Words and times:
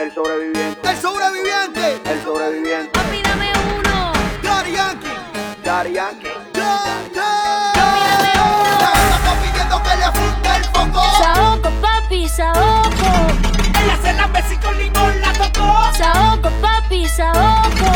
El 0.00 0.10
sobreviviente. 0.14 0.90
El 0.90 0.96
sobreviviente. 0.96 2.00
El 2.10 2.22
sobreviviente. 2.24 2.90
Papi, 2.98 3.20
dame 3.22 3.52
uno. 3.76 4.12
Daddy 4.42 4.72
Yankee. 4.72 5.08
Daddy 5.62 5.92
Yankee. 5.92 6.28
Saoco, 11.18 11.70
papi, 11.82 12.28
saoco. 12.30 13.10
Él 13.78 13.90
hace 13.90 14.14
la 14.14 14.26
y 14.50 14.56
con 14.56 14.78
limón 14.78 15.20
la 15.20 15.32
tocó. 15.34 15.92
Saoco, 15.94 16.50
papi, 16.62 17.06
saoco. 17.06 17.90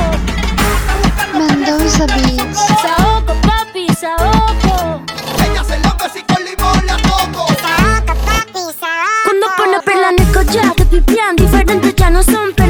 Mendoza 1.33 2.05
Beats. 2.05 2.67
Saoco, 2.83 3.35
papi, 3.41 3.87
saoco. 3.95 5.03
Ella 5.43 5.63
hace 5.63 5.79
la 5.79 5.97
y 6.15 6.23
con 6.23 6.45
limón 6.45 6.87
la 6.87 6.97
tocó. 6.99 7.47
Saoco, 7.47 8.15
papi, 8.27 8.61
saoco. 8.79 9.25
Cuando 9.25 9.47
pone 9.57 9.81
perla 9.81 10.11
en 10.11 10.19
el 10.19 10.33
collar, 10.35 10.75
te 10.75 10.85
pipiando. 10.85 11.44
ya 12.05 12.11
no 12.11 12.23
son 12.23 12.64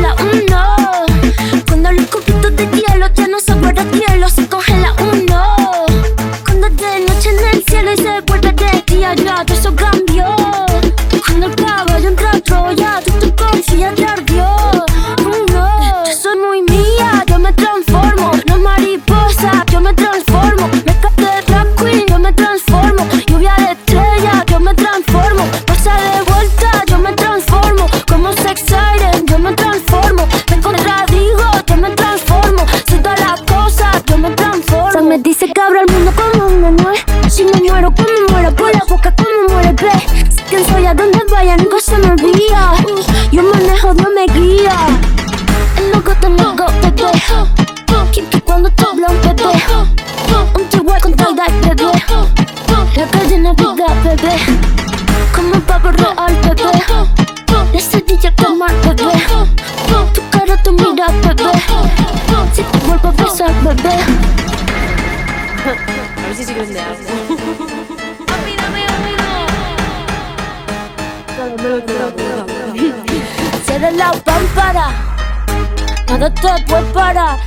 Nada 76.24 76.34
te 76.36 76.64
puede 76.64 76.82
parar, 76.94 77.38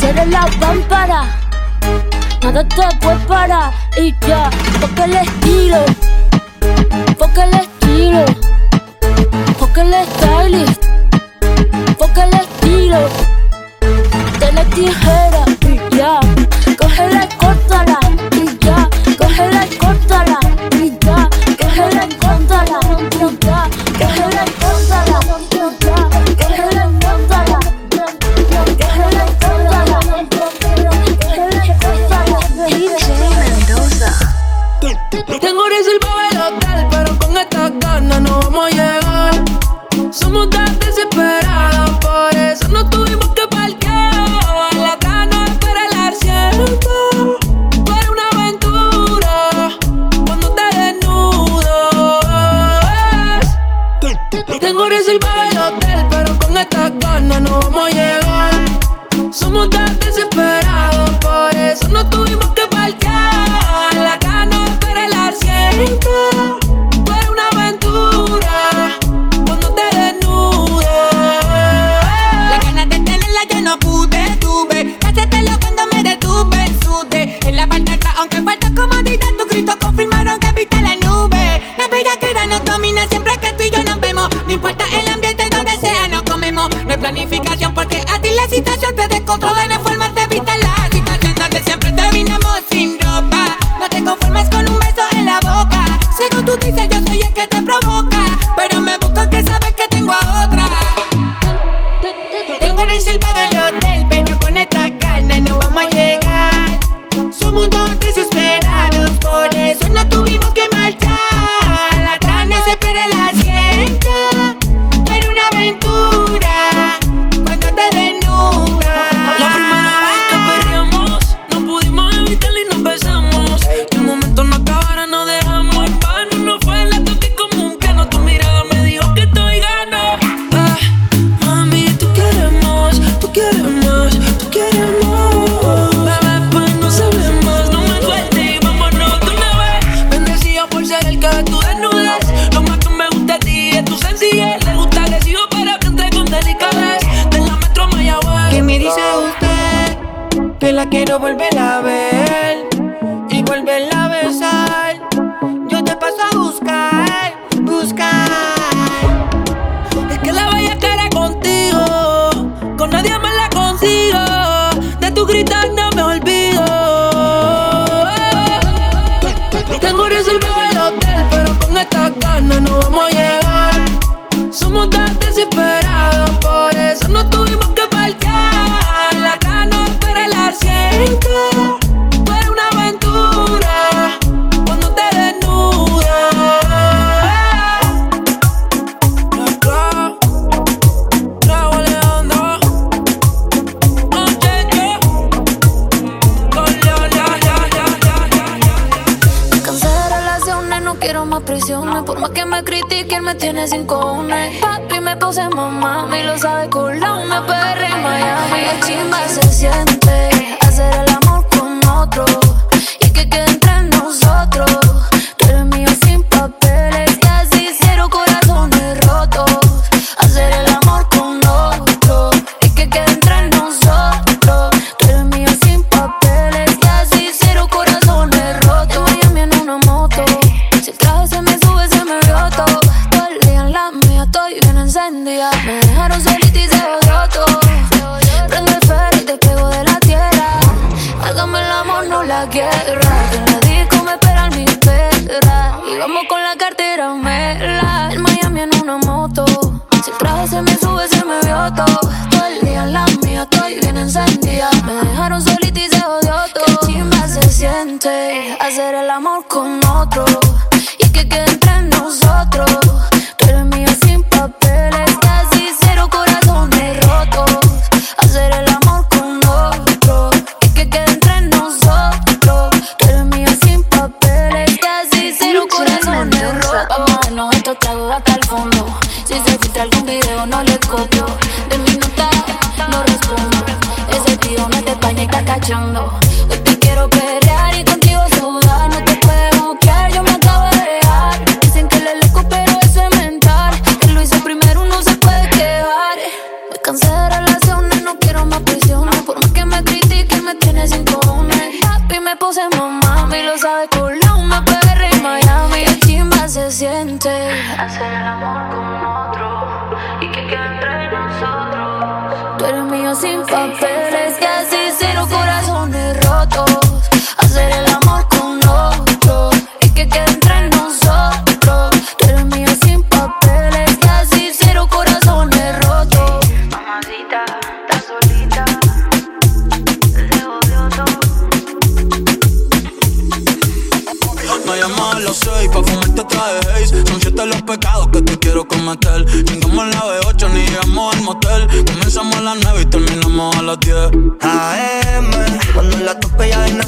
seré 0.00 0.26
la 0.26 0.46
pámpara. 0.58 1.22
Nada 2.42 2.64
te 2.64 2.96
puede 2.96 3.16
parar 3.28 3.72
y 3.96 4.12
ya, 4.26 4.50
porque 4.80 5.04
el 5.04 5.14
estilo, 5.14 5.84
porque 7.16 7.42
el 7.42 7.54
estilo, 7.54 8.24
porque 9.60 9.80
el 9.82 9.94
stylist, 10.08 10.84
porque 11.96 12.20
el 12.22 12.34
estilo 12.34 12.98
de 14.40 14.52
la 14.54 14.64
tijera 14.64 15.44
y 15.60 15.96
ya, 15.96 16.18
cógela 16.76 17.24
y 17.26 17.36
córtala. 17.36 17.97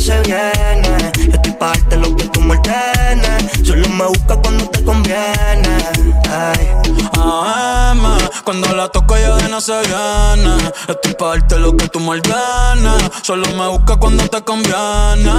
Se 0.01 0.21
viene. 0.23 1.13
Yo 1.19 1.35
estoy 1.35 1.53
pa' 1.53 1.69
darte 1.69 1.97
lo 1.97 2.17
que 2.17 2.25
tú 2.29 2.41
me 2.41 2.57
ordenes. 2.57 3.45
Solo 3.65 3.89
me 3.89 4.07
busca 4.07 4.37
cuando 4.37 4.69
te 4.71 4.83
conviene. 4.85 5.79
Ay. 6.31 6.71
AM, 7.23 8.19
cuando 8.45 8.75
la 8.75 8.89
toco 8.89 9.17
ya 9.17 9.37
de 9.37 9.49
no 9.49 9.61
se 9.61 9.79
viene 9.81 10.57
Estoy 10.89 11.15
pa' 11.15 11.29
darte 11.29 11.59
lo 11.59 11.77
que 11.77 11.89
tú 11.89 12.01
me 12.01 12.11
ordenes 12.11 13.11
Solo 13.23 13.47
me 13.51 13.69
busca 13.69 13.97
cuando 13.97 14.27
te 14.29 14.43
conviene 14.43 15.35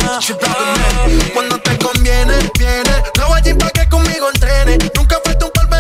Cuando 1.34 1.58
te 1.60 1.78
conviene, 1.80 2.34
viene. 2.60 3.04
No 3.18 3.30
vayas 3.30 3.56
pa' 3.58 3.70
que 3.72 3.90
conmigo 3.90 4.30
entrene. 4.34 4.78
Nunca 4.96 5.21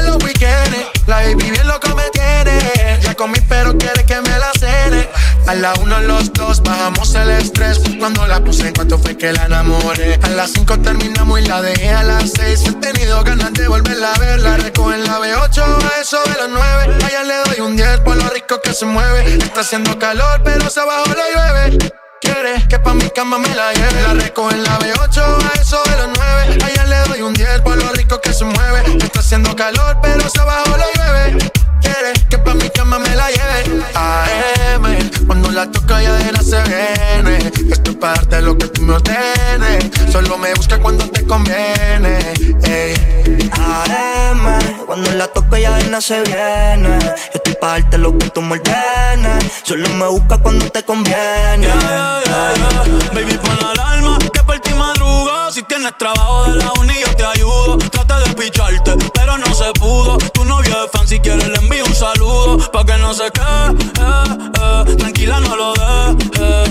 en 0.01 0.07
los 0.07 0.24
weekends. 0.24 0.77
La 1.07 1.18
baby 1.18 1.51
bien 1.51 1.68
loca 1.68 1.94
me 1.95 2.03
tiene. 2.12 3.00
Ya 3.01 3.15
comí, 3.15 3.39
pero 3.48 3.77
quiere 3.77 4.06
que 4.06 4.19
me 4.21 4.38
la 4.38 4.51
cene. 4.59 5.09
A 5.48 5.56
la 5.56 5.74
uno, 5.81 6.00
los 6.01 6.31
dos, 6.33 6.62
bajamos 6.62 7.13
el 7.15 7.30
estrés. 7.31 7.80
Cuando 8.00 8.25
la 8.27 8.44
puse, 8.44 8.68
en 8.68 8.74
cuanto 8.74 8.98
fue 8.98 9.18
que 9.18 9.31
la 9.31 9.45
enamoré. 9.45 10.19
A 10.21 10.30
las 10.30 10.51
cinco 10.51 10.80
terminamos 10.80 11.39
y 11.39 11.45
la 11.45 11.62
dejé 11.62 11.89
a 11.89 12.03
las 12.03 12.31
seis. 12.31 12.63
He 12.65 12.74
tenido 12.74 13.24
ganas 13.24 13.53
de 13.53 13.68
volverla 13.68 14.13
a 14.13 14.19
ver. 14.19 14.39
La 14.42 14.57
recojo 14.57 14.94
en 14.94 15.03
la 15.03 15.19
B8 15.19 15.63
a 15.63 16.01
eso 16.01 16.19
de 16.24 16.36
las 16.36 16.50
nueve. 16.50 16.98
Allá 17.06 17.24
le 17.24 17.36
doy 17.50 17.65
un 17.65 17.75
10 17.75 18.01
por 18.01 18.15
lo 18.18 18.30
rico 18.30 18.62
que 18.62 18.74
se 18.74 18.86
mueve. 18.86 19.36
Está 19.36 19.62
haciendo 19.62 19.98
calor, 19.98 20.42
pero 20.44 20.69
se 20.69 20.80
abajo 20.80 21.13
la 21.13 21.53
llueve. 21.69 22.00
Que 22.69 22.80
pa' 22.80 22.94
mi 22.94 23.10
cama 23.10 23.38
me 23.38 23.54
la 23.54 23.74
lleve. 23.74 24.01
La 24.01 24.13
recojo 24.13 24.51
en 24.51 24.63
la 24.63 24.80
B8 24.80 25.22
a 25.22 25.62
eso 25.62 25.81
de 25.83 25.95
las 25.98 26.10
9. 26.48 26.63
Allá 26.63 26.86
le 26.86 27.10
doy 27.10 27.22
un 27.22 27.33
10 27.33 27.62
por 27.62 27.78
lo 27.78 27.92
rico 27.92 28.22
que 28.22 28.33
se 28.33 28.45
mueve. 28.45 28.98
Está 29.04 29.19
haciendo 29.19 29.56
calor, 29.56 29.98
pero 30.01 30.30
se 30.30 30.39
abajo 30.39 30.78
la 30.78 30.86
llueve. 30.95 31.51
Quiere 31.81 32.13
que 32.30 32.38
pa' 32.38 32.54
mi 32.54 32.69
cama 32.69 33.00
me 33.00 33.16
la 33.16 33.28
lleve. 33.30 33.83
AM, 33.95 35.10
cuando 35.27 35.51
la 35.51 35.70
toco 35.70 36.00
ya 36.00 36.13
de 36.13 36.44
se 36.44 36.62
viene. 36.63 37.51
Estoy 37.72 37.96
para 37.96 38.15
darte 38.15 38.41
lo 38.41 38.58
que 38.58 38.67
tú 38.67 38.82
me 38.82 38.94
ordenes. 38.94 39.91
Solo 40.12 40.38
me 40.38 40.53
busca 40.53 40.77
cuando 40.79 41.10
te 41.10 41.25
conviene. 41.25 42.20
Ey. 42.63 43.50
AM, 43.53 44.86
cuando 44.86 45.12
la 45.12 45.27
toco 45.27 45.58
ya 45.58 45.72
de 45.77 46.01
se 46.01 46.22
viene. 46.22 46.98
Estoy 47.34 47.56
pa' 47.60 47.79
darte 47.79 47.98
lo 47.98 48.17
que 48.17 48.29
tú 48.29 48.41
me 48.41 48.53
ordenes. 48.56 49.51
Solo 49.63 49.89
me 49.89 50.08
busca 50.08 50.38
cuando 50.38 50.70
te 50.70 50.84
conviene. 50.84 51.67
Yeah, 51.67 52.22
yeah, 52.25 52.53
yeah. 52.86 53.13
Baby, 53.13 53.38
pon 53.38 53.58
la 53.62 53.72
alarma 53.72 54.17
que 54.34 54.44
por 54.44 54.60
ti. 54.60 54.71
Si 55.51 55.62
tienes 55.63 55.98
trabajo 55.98 56.46
de 56.46 56.55
la 56.55 56.72
uni, 56.79 56.93
yo 57.05 57.13
te 57.13 57.25
ayudo. 57.25 57.77
Trata 57.77 58.22
de 58.22 58.34
picharte, 58.36 58.96
pero 59.13 59.38
no 59.38 59.53
se 59.53 59.70
pudo. 59.74 60.17
Tu 60.34 60.46
novio 60.46 60.86
es 60.86 60.91
fan, 60.91 61.05
si 61.05 61.20
quieres 61.20 61.46
le 61.46 61.58
envío 61.58 61.84
un 61.86 61.93
saludo. 61.93 62.72
Pa' 62.72 62.86
que 62.86 62.98
no 63.00 63.13
se 63.13 63.29
quede, 63.31 63.72
eh, 64.00 64.88
eh. 64.88 64.96
tranquila, 64.96 65.41
no 65.41 65.58
lo 65.58 65.74
dejes. 65.74 66.71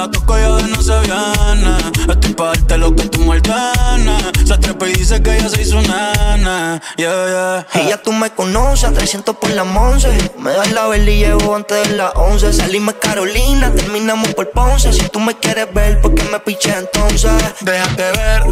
La 0.00 0.10
toco 0.10 0.38
ya 0.38 0.52
de 0.52 0.62
no 0.62 0.80
se 0.80 0.98
viene. 1.00 1.76
Estoy 2.08 2.32
pa' 2.32 2.46
darte 2.46 2.78
lo 2.78 2.96
que 2.96 3.02
tú 3.10 3.18
me 3.18 3.36
ordenes. 3.36 4.48
Se 4.48 4.56
trepa 4.56 4.88
y 4.88 4.94
dice 4.94 5.22
que 5.22 5.36
ella 5.36 5.50
se 5.50 5.60
hizo 5.60 5.78
nena. 5.82 6.80
Yeah, 6.96 7.66
yeah. 7.74 7.82
Y 7.82 7.88
ya 7.90 7.98
tú 7.98 8.10
me 8.10 8.30
conoces, 8.30 8.84
a 8.84 8.92
300 8.94 9.36
por 9.36 9.50
la 9.50 9.62
11. 9.62 10.32
Me 10.38 10.52
das 10.52 10.72
la 10.72 10.86
vela 10.86 11.10
y 11.10 11.18
llevo 11.18 11.54
antes 11.54 11.86
de 11.86 11.96
las 11.96 12.12
11. 12.14 12.50
Salimos 12.50 12.94
Carolina, 12.94 13.70
terminamos 13.74 14.32
por 14.32 14.50
Ponce. 14.52 14.90
Si 14.90 15.06
tú 15.10 15.20
me 15.20 15.36
quieres 15.36 15.70
ver, 15.74 16.00
¿por 16.00 16.14
qué 16.14 16.22
me 16.32 16.40
piché 16.40 16.78
entonces? 16.78 17.30
Déjate 17.60 18.02
ver, 18.12 18.42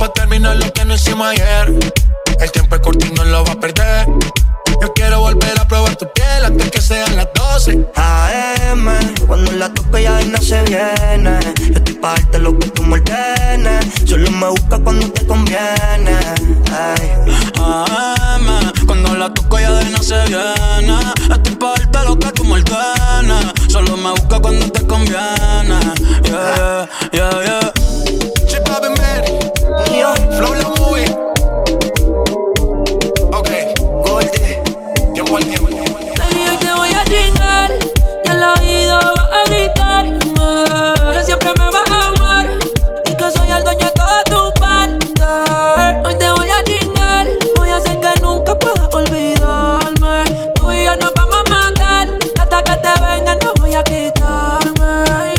pa' 0.00 0.12
terminar 0.12 0.56
lo 0.56 0.72
que 0.72 0.84
no 0.84 0.94
hicimos 0.94 1.28
ayer. 1.28 1.78
El 2.40 2.50
tiempo 2.50 2.74
es 2.74 2.80
corto 2.82 3.06
y 3.06 3.10
no 3.12 3.22
lo 3.22 3.44
va 3.44 3.52
a 3.52 3.60
perder. 3.60 4.08
Yo 4.80 4.92
quiero 4.94 5.20
volver 5.20 5.58
a 5.60 5.66
probar 5.66 5.96
tu 5.96 6.06
piel 6.12 6.44
antes 6.44 6.70
que 6.70 6.80
sean 6.80 7.16
las 7.16 7.28
12. 7.34 7.86
AM, 7.94 8.88
cuando 9.26 9.52
la 9.52 9.72
toque 9.72 10.02
ya 10.02 10.20
no 10.22 10.38
se 10.38 10.62
viene. 10.62 11.38
Yo 11.70 11.78
estoy 11.78 11.94
pa' 11.94 12.14
darte 12.14 12.38
lo 12.38 12.58
que 12.58 12.68
tú 12.68 12.82
me 12.82 12.94
ordenes. 12.94 13.86
Solo 14.06 14.30
me 14.30 14.48
busca 14.48 14.78
cuando 14.78 15.10
te 15.10 15.26
conviene. 15.26 16.16
Ay. 16.70 17.12
AM, 17.60 18.72
cuando 18.86 19.14
la 19.16 19.32
toco 19.32 19.58
ya 19.58 19.72
de 19.72 19.90
no 19.90 20.02
se 20.02 20.18
viene. 20.26 20.98
Estoy 21.30 21.54
pa' 21.56 21.74
darte 21.76 22.04
lo 22.04 22.18
que 22.18 22.32
tú 22.32 22.44
me 22.44 22.54
ordenes. 22.54 23.46
Solo 23.68 23.96
me 23.96 24.10
busca 24.10 24.40
cuando 24.40 24.70
te 24.70 24.86
conviene. 24.86 25.78
Yeah, 26.24 26.88
yeah, 27.12 27.30
yeah. 27.30 27.44
yeah. 27.44 27.72
Chip 28.46 28.68
Mary, 28.68 29.38
Flow 30.36 30.54
la 30.54 30.68
movie. 30.68 31.41
Hoy 35.34 35.44
te 35.44 35.58
voy 35.60 35.72
a 36.92 37.04
chingar, 37.06 37.72
a 38.26 38.34
siempre 41.24 41.48
me 41.58 41.70
vas 41.70 41.90
a 41.90 42.08
amar, 42.08 42.50
y 43.06 43.14
que 43.14 43.30
soy 43.30 43.50
el 43.50 43.64
tu. 43.64 44.52
Hoy 46.04 46.14
te 46.16 46.30
voy 46.32 46.50
a 46.50 46.62
voy 47.56 47.70
a 47.70 47.76
hacer 47.76 47.98
que 47.98 48.20
nunca 48.20 48.58
puedas 48.58 48.94
olvidarme. 48.94 50.24
Tú 50.54 50.70
y 50.70 50.84
yo 50.84 50.96
no 50.96 51.10
vamos 51.16 51.36
a 51.46 51.50
mandar, 51.50 52.08
hasta 52.38 52.62
que 52.62 52.76
te 52.76 53.00
vengan, 53.00 53.38
no 53.42 53.54
voy 53.54 53.74
a 53.74 53.82
quitarme. 53.84 55.32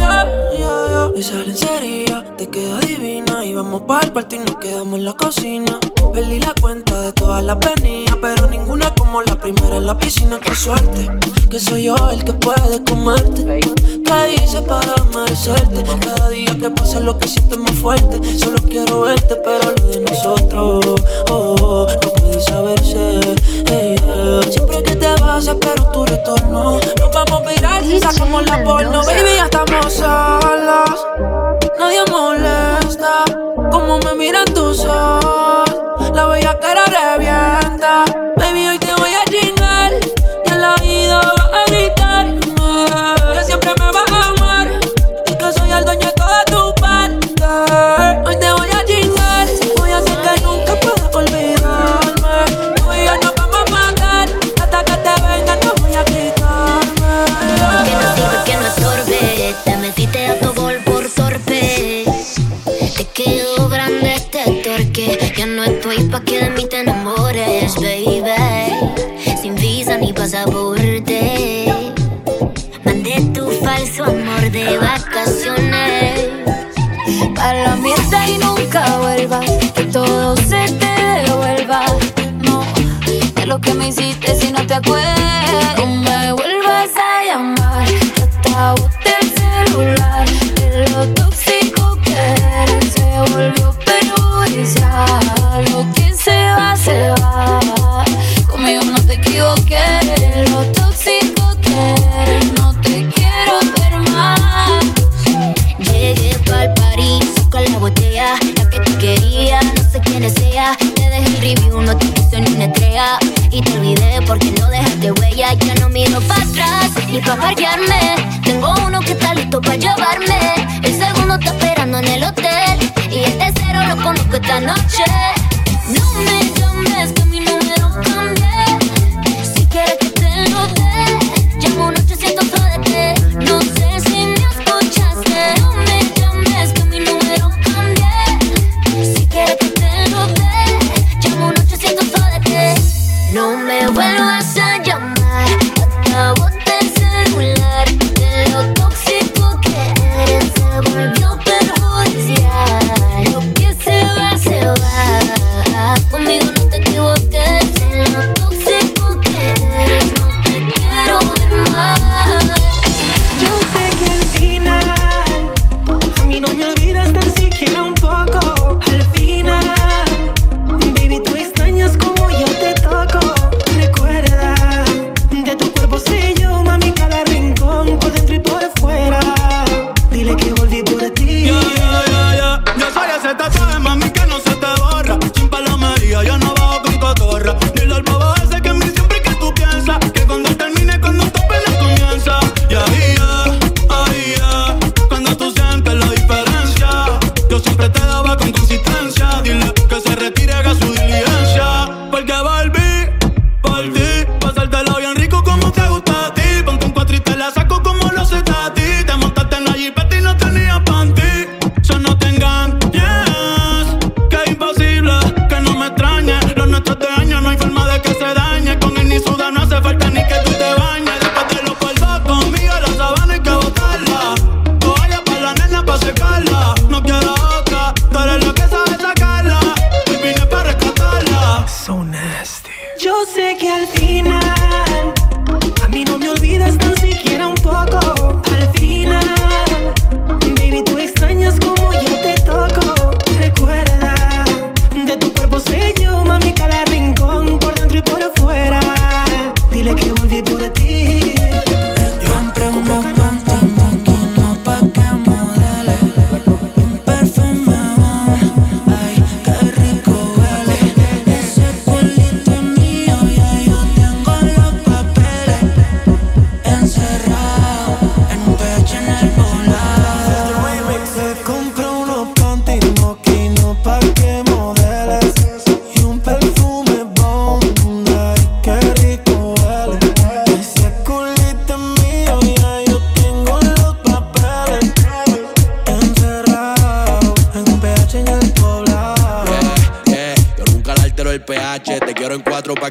Esa 1.15 1.35
lencería 1.35 2.25
te 2.35 2.49
queda 2.49 2.79
divina 2.79 3.45
y 3.45 3.53
va 3.53 3.61
a 3.61 3.62
ser 3.62 3.62
fuimos 3.73 3.87
pa'l 3.87 4.11
party 4.11 4.35
y 4.35 4.39
nos 4.39 4.55
quedamos 4.57 4.99
en 4.99 5.05
la 5.05 5.13
cocina. 5.13 5.79
Perdí 6.13 6.39
la 6.39 6.53
cuenta 6.61 6.99
de 7.01 7.13
todas 7.13 7.43
las 7.43 7.57
venidas, 7.59 8.17
pero 8.21 8.47
ninguna 8.47 8.93
como 8.93 9.21
la 9.23 9.35
primera 9.35 9.77
en 9.77 9.87
la 9.87 9.97
piscina. 9.97 10.39
Qué 10.39 10.53
suerte, 10.53 11.09
que 11.49 11.59
soy 11.59 11.83
yo 11.83 11.95
el 12.11 12.23
que 12.23 12.33
puede 12.33 12.83
comerte. 12.83 13.61
¿Qué 14.05 14.35
hice 14.35 14.61
para 14.61 14.93
merecerte? 15.15 15.83
Cada 16.05 16.29
día 16.29 16.55
que 16.59 16.69
pasa 16.69 16.99
lo 16.99 17.17
que 17.17 17.27
siento 17.27 17.55
es 17.55 17.61
más 17.61 17.73
fuerte. 17.73 18.37
Solo 18.37 18.57
quiero 18.69 19.01
verte, 19.01 19.35
pero 19.43 19.71
lo 19.77 19.87
de 19.87 19.99
nosotros 20.01 20.85
oh, 21.31 21.33
oh, 21.33 21.55
oh 21.59 21.87
no 21.87 22.13
puede 22.13 22.41
saberse. 22.41 23.21
Siempre 24.51 24.83
que 24.83 24.95
te 24.95 25.21
vas, 25.21 25.47
espero 25.47 25.91
tu 25.91 26.05
retorno. 26.05 26.79
Nos 26.99 27.11
vamos 27.13 27.41
a 27.41 27.49
virar 27.49 27.83
si 27.83 27.99
sacamos 27.99 28.45
la 28.45 28.63
porno. 28.63 29.03
Baby, 29.03 29.35
ya 29.37 29.45
estamos 29.45 29.93
solos. 29.93 31.07
Nadie 31.79 32.03
molesta. 32.11 33.23
Como 33.73 33.97
me 33.97 34.13
miran 34.13 34.45
tus 34.53 34.85
ojos, 34.85 36.11
la 36.13 36.27
bella 36.27 36.59
cara 36.59 36.85
revienta. 36.85 38.05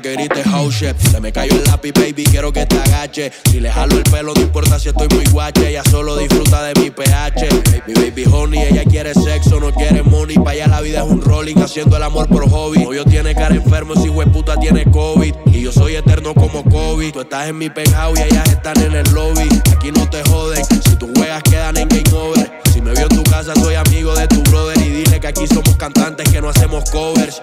Que 0.02 0.12
grites 0.14 0.44
house 0.44 0.74
shit. 0.74 0.98
Se 0.98 1.20
me 1.20 1.32
cayó 1.32 1.54
el 1.54 1.64
lápiz, 1.64 1.92
baby, 1.92 2.24
quiero 2.24 2.52
que 2.52 2.66
te 2.66 2.71
Si 3.12 3.60
le 3.60 3.70
jalo 3.70 3.98
el 3.98 4.04
pelo, 4.04 4.32
no 4.34 4.40
importa 4.40 4.78
si 4.78 4.88
estoy 4.88 5.06
muy 5.14 5.26
guache. 5.26 5.68
Ella 5.68 5.82
solo 5.90 6.16
disfruta 6.16 6.62
de 6.62 6.80
mi 6.80 6.90
PH. 6.90 7.46
Baby, 7.86 7.92
baby, 7.94 8.24
honey, 8.24 8.62
ella 8.62 8.84
quiere 8.84 9.12
sexo, 9.12 9.60
no 9.60 9.70
quiere 9.70 10.02
money. 10.02 10.36
Pa' 10.36 10.52
allá 10.52 10.66
la 10.66 10.80
vida 10.80 11.00
es 11.04 11.10
un 11.10 11.20
rolling, 11.20 11.56
haciendo 11.56 11.98
el 11.98 12.04
amor 12.04 12.26
por 12.28 12.48
hobby. 12.48 12.84
Novio 12.84 13.04
tiene 13.04 13.34
cara 13.34 13.54
enfermo, 13.54 13.94
si 13.96 14.08
puta 14.08 14.56
tiene 14.56 14.90
COVID. 14.90 15.34
Y 15.46 15.60
yo 15.60 15.72
soy 15.72 15.96
eterno 15.96 16.32
como 16.32 16.64
COVID. 16.64 17.12
Tú 17.12 17.20
estás 17.20 17.48
en 17.48 17.58
mi 17.58 17.68
penthouse 17.68 18.18
y 18.18 18.22
ellas 18.22 18.48
están 18.48 18.80
en 18.80 18.94
el 18.94 19.12
lobby. 19.12 19.46
Aquí 19.70 19.92
no 19.92 20.08
te 20.08 20.22
joden, 20.24 20.64
si 20.64 20.96
tus 20.96 21.10
juegas 21.14 21.42
quedan 21.42 21.76
en 21.76 21.88
game 21.88 22.14
over. 22.14 22.50
Si 22.72 22.80
me 22.80 22.92
vio 22.92 23.02
en 23.02 23.08
tu 23.08 23.22
casa, 23.24 23.54
soy 23.56 23.74
amigo 23.74 24.14
de 24.14 24.26
tu 24.28 24.42
brother. 24.44 24.78
Y 24.78 24.88
dile 24.88 25.20
que 25.20 25.26
aquí 25.26 25.46
somos 25.46 25.76
cantantes 25.76 26.26
que 26.30 26.40
no 26.40 26.48
hacemos 26.48 26.90
covers. 26.90 27.42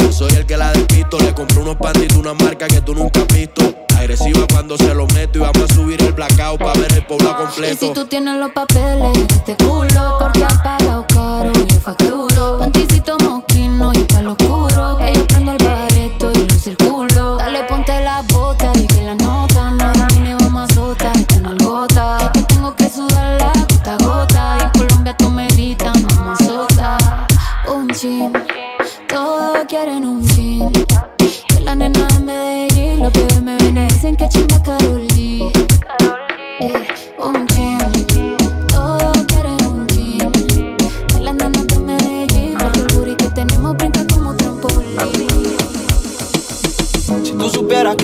Yo 0.00 0.12
soy 0.12 0.34
el 0.34 0.44
que 0.44 0.58
la 0.58 0.72
despisto. 0.72 1.18
Le 1.18 1.32
compré 1.32 1.60
unos 1.60 1.76
panditos, 1.76 2.18
una 2.18 2.34
marca 2.34 2.66
que 2.66 2.82
tú 2.82 2.94
nunca 2.94 3.20
has 3.20 3.34
visto. 3.34 3.74
Agresiva 3.96 4.46
cuando 4.52 4.65
se 4.74 4.94
lo 4.94 5.06
meto 5.08 5.38
y 5.38 5.42
vamos 5.42 5.70
a 5.70 5.74
subir 5.74 6.02
el 6.02 6.12
blackout 6.12 6.58
para 6.58 6.72
ver 6.80 6.92
el 6.94 7.06
pueblo 7.06 7.36
completo. 7.36 7.84
Y 7.84 7.88
si 7.88 7.94
tú 7.94 8.06
tienes 8.06 8.36
los 8.36 8.50
papeles, 8.50 9.16
este 9.28 9.56
culo, 9.56 10.16
porque 10.18 10.42
han 10.42 10.62
pagado 10.62 11.06
caro 11.08 11.52
y 11.68 11.74
facturo. 11.74 12.58
Panticito 12.58 13.16
moquino 13.18 13.92
y 13.94 13.98
palo 14.04 14.32
oscuro. 14.32 14.98
Yo 15.14 15.26
prendo 15.26 15.52
el 15.52 15.64
bareto 15.64 16.32
y 16.32 16.48
lo 16.48 16.54
circulo. 16.58 17.15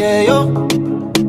Que 0.03 0.25
yo 0.27 0.49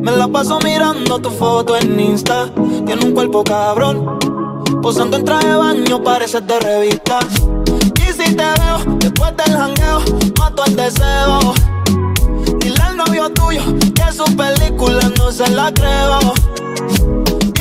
me 0.01 0.11
la 0.11 0.27
paso 0.27 0.57
mirando 0.63 1.19
tu 1.19 1.29
foto 1.29 1.77
en 1.77 1.99
Insta, 1.99 2.49
tiene 2.85 3.05
un 3.05 3.11
cuerpo 3.11 3.43
cabrón. 3.43 4.17
Posando 4.81 5.17
en 5.17 5.25
traje 5.25 5.47
de 5.47 5.55
baño, 5.55 6.03
pareces 6.03 6.45
de 6.47 6.59
revista. 6.59 7.19
Y 7.95 8.11
si 8.11 8.35
te 8.35 8.43
veo 8.43 8.97
después 8.97 9.31
del 9.37 9.55
jangueo, 9.55 9.99
mato 10.39 10.65
el 10.65 10.75
deseo. 10.75 11.53
Dile 12.59 12.81
al 12.81 12.97
novio 12.97 13.29
tuyo 13.29 13.61
que 13.93 14.11
su 14.11 14.25
película 14.35 15.07
no 15.19 15.31
se 15.31 15.47
la 15.51 15.71
creo. 15.71 16.19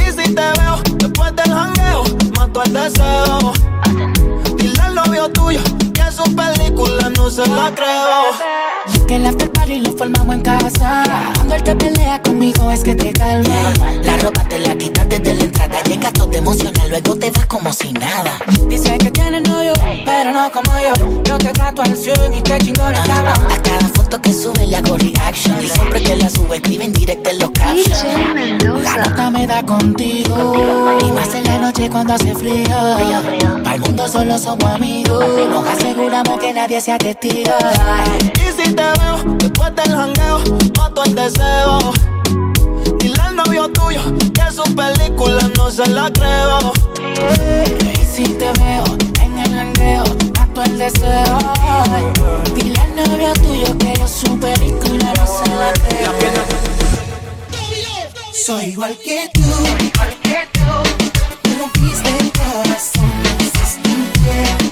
Y 0.00 0.10
si 0.12 0.34
te 0.34 0.46
veo 0.58 0.76
después 0.96 1.36
del 1.36 1.52
jangueo, 1.52 2.04
mato 2.38 2.62
el 2.62 2.72
deseo. 2.72 3.52
Dile 4.56 4.80
al 4.80 4.94
novio 4.94 5.28
tuyo 5.30 5.60
que 5.92 6.10
su 6.10 6.24
película 6.34 7.10
no 7.10 7.28
se 7.28 7.46
la 7.48 7.70
creo. 7.74 8.71
Que 9.06 9.16
el 9.16 9.26
after 9.26 9.50
party 9.50 9.80
lo 9.80 9.92
formamos 9.92 10.34
en 10.34 10.42
casa. 10.42 11.02
Cuando 11.34 11.54
él 11.54 11.62
te 11.62 11.76
pelea 11.76 12.22
conmigo 12.22 12.70
es 12.70 12.82
que 12.82 12.94
te 12.94 13.12
calma. 13.12 13.72
La 14.02 14.16
ropa 14.18 14.42
te 14.48 14.58
la 14.58 14.76
quitas 14.76 15.08
desde 15.08 15.34
la 15.34 15.44
entrada. 15.44 15.82
Llegas 15.82 16.12
todo 16.12 16.32
emocional, 16.32 16.88
luego 16.88 17.16
te 17.16 17.30
vas 17.30 17.46
como 17.46 17.72
si 17.72 17.92
nada. 17.92 18.38
Dice 18.68 18.96
que 18.98 19.10
tiene 19.10 19.40
novio, 19.40 19.72
pero 20.04 20.32
no 20.32 20.50
como 20.50 20.72
yo. 20.78 21.22
Yo 21.24 21.38
te 21.38 21.48
trato 21.48 21.82
al 21.82 21.96
100 21.96 22.34
y 22.34 22.40
te 22.42 22.58
chingo 22.58 22.88
la 22.90 23.02
cama. 23.02 23.32
A 23.32 23.62
cada 23.62 23.88
foto 23.88 24.20
que 24.20 24.32
sube 24.32 24.66
le 24.66 24.76
hago 24.76 24.96
reaction. 24.96 25.62
Y 25.62 25.68
siempre 25.68 26.02
que 26.02 26.16
la 26.16 26.30
sube 26.30 26.56
escribe 26.56 26.84
en 26.84 26.92
directo 26.92 27.30
en 27.30 27.38
los 27.38 27.50
captions. 27.50 28.04
La 28.82 28.96
nota 28.96 29.30
me 29.30 29.46
da 29.46 29.62
contigo. 29.64 30.96
Y 31.00 31.12
más 31.12 31.34
en 31.34 31.44
la 31.44 31.58
noche 31.58 31.90
cuando 31.90 32.14
hace 32.14 32.34
frío. 32.34 32.76
Para 33.62 33.74
el 33.74 33.80
mundo 33.80 34.08
solo 34.08 34.38
somos 34.38 34.64
amigos. 34.64 35.24
Nos 35.50 35.66
aseguramos 35.66 36.38
que 36.40 36.52
nadie 36.52 36.80
sea 36.80 36.98
testigo. 36.98 37.52
Si 38.64 38.74
te 38.74 38.82
veo 38.82 39.36
después 39.38 39.74
del 39.74 39.90
jangueo, 39.90 40.38
mato 40.78 41.02
el 41.04 41.14
deseo. 41.16 41.92
Dile 42.98 43.20
al 43.20 43.34
novio 43.34 43.68
tuyo 43.70 44.00
que 44.32 44.52
su 44.52 44.62
película 44.74 45.50
no 45.56 45.70
se 45.70 45.86
la 45.88 46.10
creo. 46.12 46.72
Y 47.92 48.04
si 48.04 48.24
te 48.24 48.52
veo 48.52 48.84
en 49.20 49.38
el 49.38 49.52
jangueo, 49.52 50.04
mato 50.38 50.62
el 50.62 50.78
deseo. 50.78 51.38
Dile 52.54 52.80
al 52.80 52.94
novio 52.94 53.32
tuyo 53.34 53.78
que 53.78 53.94
yo 53.98 54.06
su 54.06 54.38
película 54.38 55.12
no 55.16 55.26
se 55.26 55.50
la 55.56 55.72
creo. 55.72 56.12
Soy 58.32 58.66
igual 58.66 58.96
que 59.04 59.28
tú, 59.34 59.40
igual 59.40 60.16
que 60.22 60.48
tú. 60.52 61.48
Me 61.48 61.58
rompiste 61.58 62.08
el 62.20 62.32
corazón, 62.32 63.10
me 63.22 63.44
hiciste. 63.44 64.71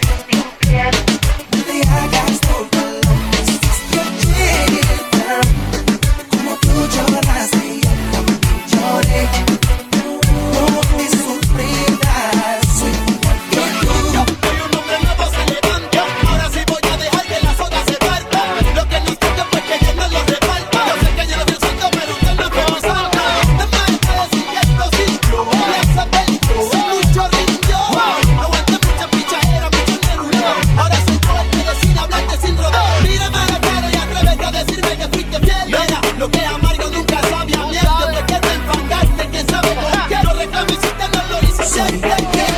Soy 42.21 42.29
bien. 42.35 42.50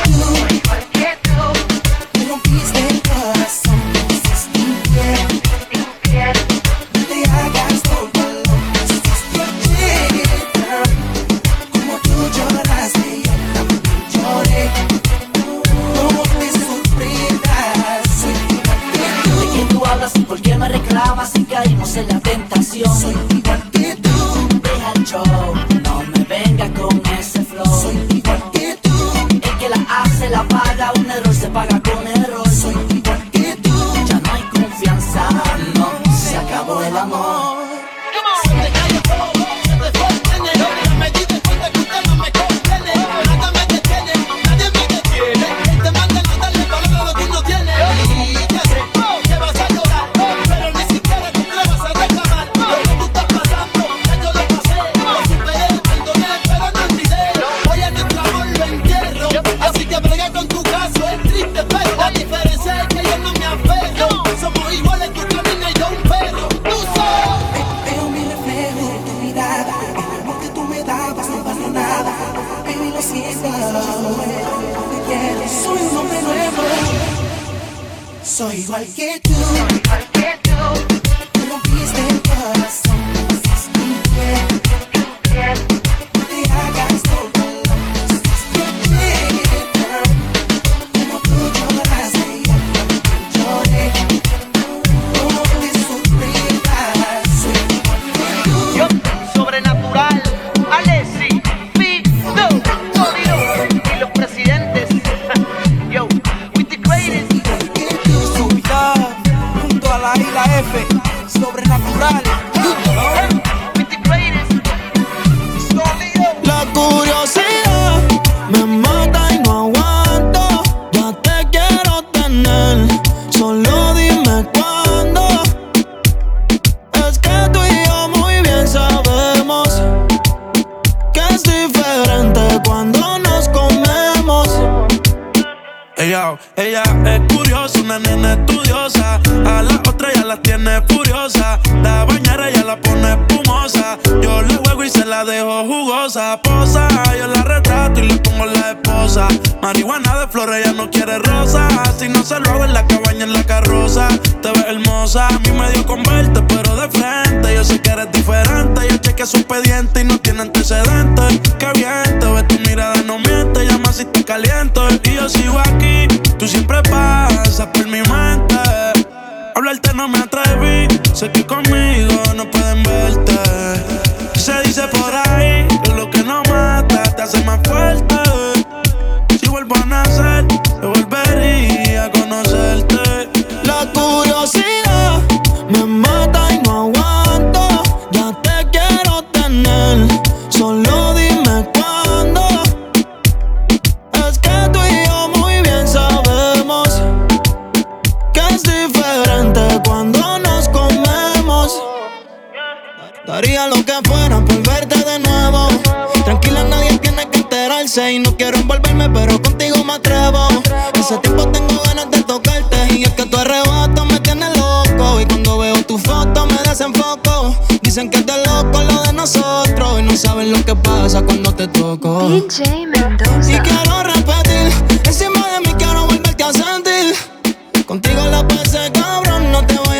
Contigo 227.92 228.26
la 228.30 228.48
pasé 228.48 228.90
cabrón, 228.90 229.52
no 229.52 229.66
te 229.66 229.74
voy 229.74 229.91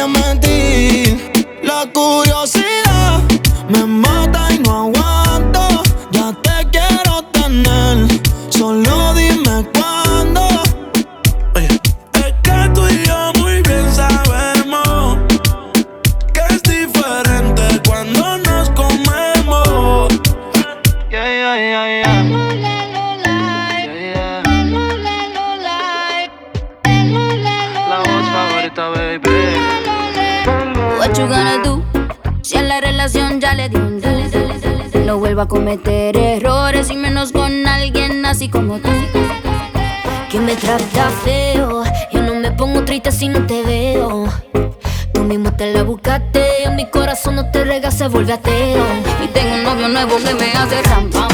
se 48.03 48.09
vuelve 48.09 48.33
ateo. 48.33 48.85
Y 49.23 49.29
tengo 49.29 49.55
un 49.55 49.63
novio 49.63 49.89
nuevo 49.89 50.17
que 50.17 50.35
me 50.35 50.53
hace 50.53 50.83
trampa 50.83 51.32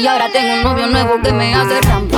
Y 0.00 0.06
ahora 0.06 0.30
tengo 0.32 0.54
un 0.54 0.62
novio 0.62 0.86
nuevo 0.86 1.20
que 1.22 1.30
me 1.30 1.54
hace 1.54 1.78
ram 1.82 2.09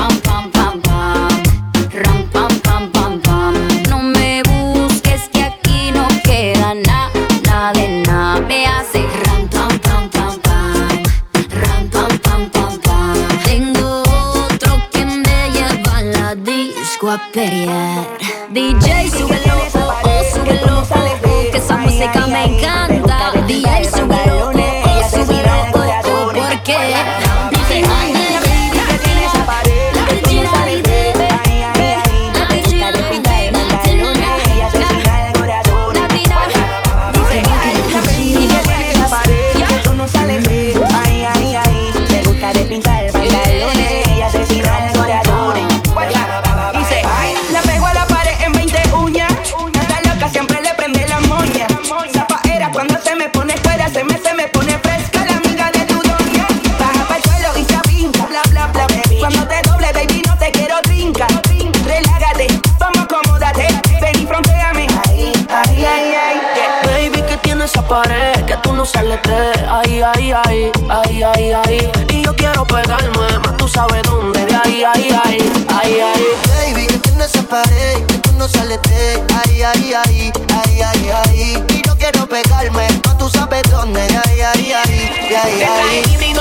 de 68.93 69.67
ahí, 69.69 70.03
ahí, 70.03 70.33
ahí, 70.33 70.71
ahí, 70.89 71.23
ahí, 71.23 71.53
ahí. 71.53 71.93
Y 72.11 72.23
yo 72.23 72.35
quiero 72.37 72.65
pegarme, 72.67 73.39
más 73.45 73.57
tú 73.57 73.67
sabes 73.67 74.03
dónde, 74.03 74.45
de 74.45 74.55
ahí, 74.55 74.85
ahí, 74.85 75.09
ahí, 75.25 75.53
ahí, 75.69 76.01
ahí. 76.01 76.75
Baby, 76.75 76.87
que 76.87 76.99
tú 76.99 77.11
no 77.17 77.25
esa 77.25 77.43
pared, 77.43 78.05
que 78.07 78.19
tú 78.19 78.33
no 78.33 78.47
sales 78.47 78.81
de 78.83 79.23
ahí, 79.45 79.63
ahí, 79.63 79.95
ahí, 79.95 80.33
ahí, 80.63 80.83
ahí, 80.83 81.11
ahí. 81.11 81.65
Y 81.69 81.83
yo 81.87 81.97
quiero 81.97 82.27
pegarme, 82.27 82.87
más 83.05 83.19
tú 83.19 83.29
sabes 83.31 83.63
dónde, 83.71 84.07
de 84.07 84.17
ahí, 84.19 84.41
ahí, 84.41 84.73
ahí, 84.73 85.37
ahí, 85.37 85.63
ahí. 85.63 86.32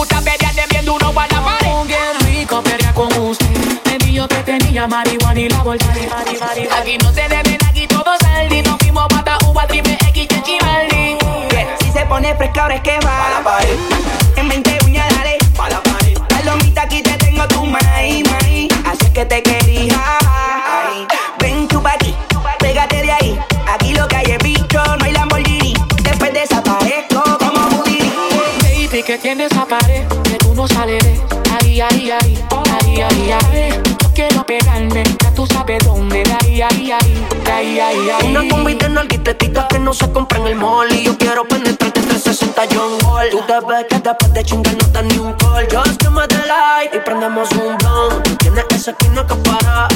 Ok, 0.00 0.06
le 0.12 0.14
gusta 0.14 0.20
pelearle 0.20 0.62
bien 0.70 0.84
duro 0.84 1.08
a 1.08 1.26
la 1.26 1.42
pared. 1.42 1.72
Oh, 1.72 1.84
bien 1.84 1.98
rico 2.24 2.62
pelear 2.62 2.94
con 2.94 3.12
usted, 3.18 3.46
me 3.86 3.98
dijo 3.98 4.28
que 4.28 4.36
tenía 4.44 4.86
marihuana 4.86 5.40
y 5.40 5.48
la 5.48 5.62
volteé. 5.64 6.08
Aquí 6.72 6.98
no 6.98 7.12
se 7.12 7.22
deben, 7.22 7.58
aquí 7.66 7.84
todo 7.88 8.04
saldi. 8.20 8.62
Nos 8.62 8.78
fuimos 8.78 9.08
pata, 9.08 9.36
uva, 9.48 9.66
triple 9.66 9.98
X, 10.08 10.28
chivaldi. 10.44 11.18
Si 11.80 11.90
se 11.90 12.06
pone 12.06 12.32
fresca, 12.36 12.62
ahora 12.62 12.76
es 12.76 12.82
que 12.82 12.96
va. 13.04 13.26
A 13.26 13.30
la 13.30 13.42
pared, 13.42 13.76
En 14.36 14.48
20 14.48 14.78
uñas, 14.84 15.08
dale. 15.16 15.36
a 15.58 15.68
la 15.68 15.82
pared. 15.82 16.16
Palomita, 16.28 16.82
aquí 16.82 17.02
te 17.02 17.16
tengo 17.18 17.48
tu 17.48 17.66
maíz, 17.66 18.24
maíz. 18.30 18.72
Así 18.86 19.04
es 19.04 19.10
que 19.10 19.24
te 19.24 19.42
quería. 19.42 19.97
Que 29.08 29.16
tienes 29.16 29.50
esa 29.50 29.64
pared, 29.64 30.06
que 30.22 30.36
tú 30.36 30.54
no 30.54 30.68
sales 30.68 31.02
de 31.02 31.18
ahí, 31.62 31.80
ahí, 31.80 32.10
ahí, 32.10 32.44
ahí, 32.50 33.00
ahí, 33.00 33.32
ahí. 33.32 33.82
Yo 34.02 34.12
quiero 34.12 34.44
pegarme, 34.44 35.02
ya 35.02 35.32
tú 35.32 35.46
sabes 35.46 35.82
dónde, 35.82 36.22
de 36.24 36.36
ahí, 36.42 36.60
ahí, 36.60 36.92
ahí, 36.92 37.26
de 37.42 37.50
ahí, 37.50 37.80
ahí, 37.80 38.10
ahí. 38.10 38.26
Una 38.26 38.46
combi 38.50 38.74
de 38.74 38.90
nalguitetitas 38.90 39.64
que 39.68 39.78
no 39.78 39.94
se 39.94 40.12
compra 40.12 40.38
en 40.40 40.48
el 40.48 40.56
mall 40.56 40.92
y 40.92 41.04
yo 41.04 41.16
quiero 41.16 41.48
penetrarte 41.48 42.02
360 42.02 42.62
John 42.70 42.98
Wall. 43.02 43.30
Tú 43.30 43.40
te 43.46 43.54
ves 43.66 43.86
que 43.88 43.98
después 43.98 44.34
de 44.34 44.44
chingar 44.44 44.74
no 44.74 44.86
te 44.88 45.02
ni 45.02 45.16
un 45.16 45.32
call. 45.32 45.66
Just 45.72 46.02
give 46.02 46.10
me 46.10 46.26
the 46.26 46.46
light 46.46 46.94
y 46.94 46.98
prendemos 46.98 47.50
un 47.52 47.78
blunt. 47.78 48.38
Tienes 48.40 48.66
esa 48.74 48.90
esquina 48.90 49.26
que 49.26 49.36
para. 49.36 49.88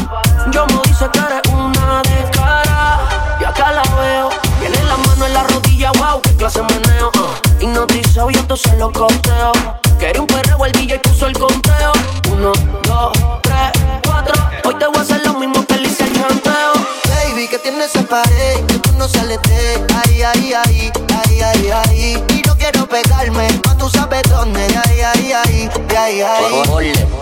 Yo 0.53 0.64
me 0.68 0.81
dice 0.88 1.07
que 1.12 1.18
eres 1.18 1.53
una 1.53 2.01
de 2.01 2.31
cara. 2.31 2.98
Y 3.38 3.44
acá 3.44 3.72
la 3.72 3.83
veo, 3.83 4.31
tiene 4.59 4.83
la 4.85 4.96
mano 4.96 5.27
en 5.27 5.35
la 5.35 5.42
rodilla, 5.42 5.92
wow, 5.98 6.22
qué 6.22 6.31
clase 6.37 6.62
meneo. 6.62 7.11
Uh. 7.14 7.41
Hipnotizado 7.62 8.29
y 8.29 8.35
esto 8.35 8.57
se 8.57 8.77
lo 8.77 8.92
costeo. 8.92 9.53
Quería 9.96 10.20
un 10.20 10.27
perreo, 10.27 10.66
el 10.66 10.72
DJ 10.72 10.98
puso 10.98 11.29
el 11.29 11.38
conteo. 11.38 11.92
Uno, 12.33 12.53
dos, 12.83 13.12
tres, 13.42 13.70
cuatro. 14.05 14.35
Hoy 14.64 14.75
te 14.75 14.87
voy 14.87 14.96
a 14.96 15.01
hacer 15.01 15.25
lo 15.25 15.35
mismo 15.35 15.64
que 15.64 15.77
le 15.77 15.87
hice 15.87 16.03
el 16.03 16.12
chanteo. 16.12 16.72
Baby, 17.09 17.46
que 17.46 17.59
tienes 17.61 17.94
esa 17.94 18.03
pared, 18.03 18.66
que 18.66 18.79
tú 18.81 18.90
no 18.98 19.07
sales 19.07 19.38
de 19.42 19.87
ahí, 20.05 20.22
ahí, 20.22 20.53
ahí, 20.55 20.92
ahí, 21.25 21.40
ahí, 21.40 21.70
ahí. 21.70 22.25
Y 22.31 22.42
yo 22.44 22.57
quiero 22.59 22.85
pegarme, 22.88 23.46
más 23.64 23.79
tú 23.79 23.88
sabes 23.88 24.25
dónde, 24.29 24.66
de 24.66 24.79
ahí, 24.79 25.01
ahí, 25.01 25.33
ahí, 25.33 25.70
de 25.88 25.96
ahí, 25.96 26.20
ahí. 26.20 26.62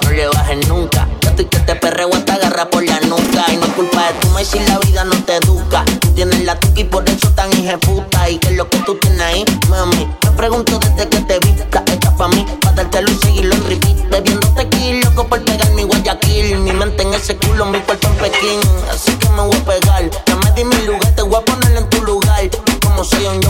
No 0.03 0.11
le 0.11 0.26
bajes 0.26 0.68
nunca. 0.68 1.07
Estoy 1.40 1.59
que 1.59 1.64
te 1.64 1.74
perreo 1.74 2.11
hasta 2.12 2.35
agarra 2.35 2.68
por 2.68 2.85
la 2.85 3.00
nuca. 3.00 3.46
Y 3.50 3.57
no 3.57 3.64
es 3.64 3.72
culpa 3.72 4.09
de 4.09 4.12
tu 4.20 4.29
maíz 4.29 4.48
si 4.48 4.59
la 4.61 4.79
vida 4.81 5.05
no 5.05 5.16
te 5.24 5.37
educa. 5.37 5.87
Tú 5.98 6.09
tienes 6.12 6.44
la 6.44 6.61
tuca 6.61 6.81
y 6.81 6.85
por 6.85 7.09
eso 7.09 7.31
tan 7.31 7.50
puta. 7.81 8.29
Y 8.29 8.37
que 8.37 8.48
es 8.48 8.57
lo 8.57 8.68
que 8.68 8.76
tú 8.81 8.94
tienes 8.96 9.22
ahí, 9.22 9.44
mami. 9.70 10.07
Me 10.22 10.31
pregunto 10.33 10.79
desde 10.79 11.09
que 11.09 11.18
te 11.20 11.38
vista. 11.38 11.83
Esta 11.87 12.14
pa' 12.14 12.29
mí, 12.29 12.44
pa' 12.61 12.72
dártelo 12.72 13.11
y 13.11 13.14
seguirlo 13.14 13.55
en 13.55 13.64
repeat. 13.70 14.11
Bebiéndote 14.11 14.61
aquí, 14.61 15.00
loco 15.03 15.29
por 15.29 15.42
pegar 15.42 15.70
mi 15.70 15.85
Guayaquil. 15.85 16.59
Mi 16.59 16.72
mente 16.72 17.05
en 17.05 17.14
ese 17.14 17.35
culo, 17.38 17.64
mi 17.64 17.81
cuerpo 17.81 18.09
en 18.09 18.14
Pekín. 18.16 18.61
Así 18.92 19.11
que 19.12 19.31
me 19.31 19.40
voy 19.40 19.57
a 19.57 19.64
pegar. 19.64 20.11
Ya 20.26 20.37
me 20.37 20.53
di 20.53 20.64
mi 20.64 20.76
lugar, 20.85 21.11
te 21.14 21.22
voy 21.22 21.37
a 21.37 21.40
poner 21.40 21.74
en 21.74 21.88
tu 21.88 22.03
lugar. 22.03 22.50
Como 22.83 23.03
soy 23.03 23.24
un 23.24 23.40
yo 23.40 23.50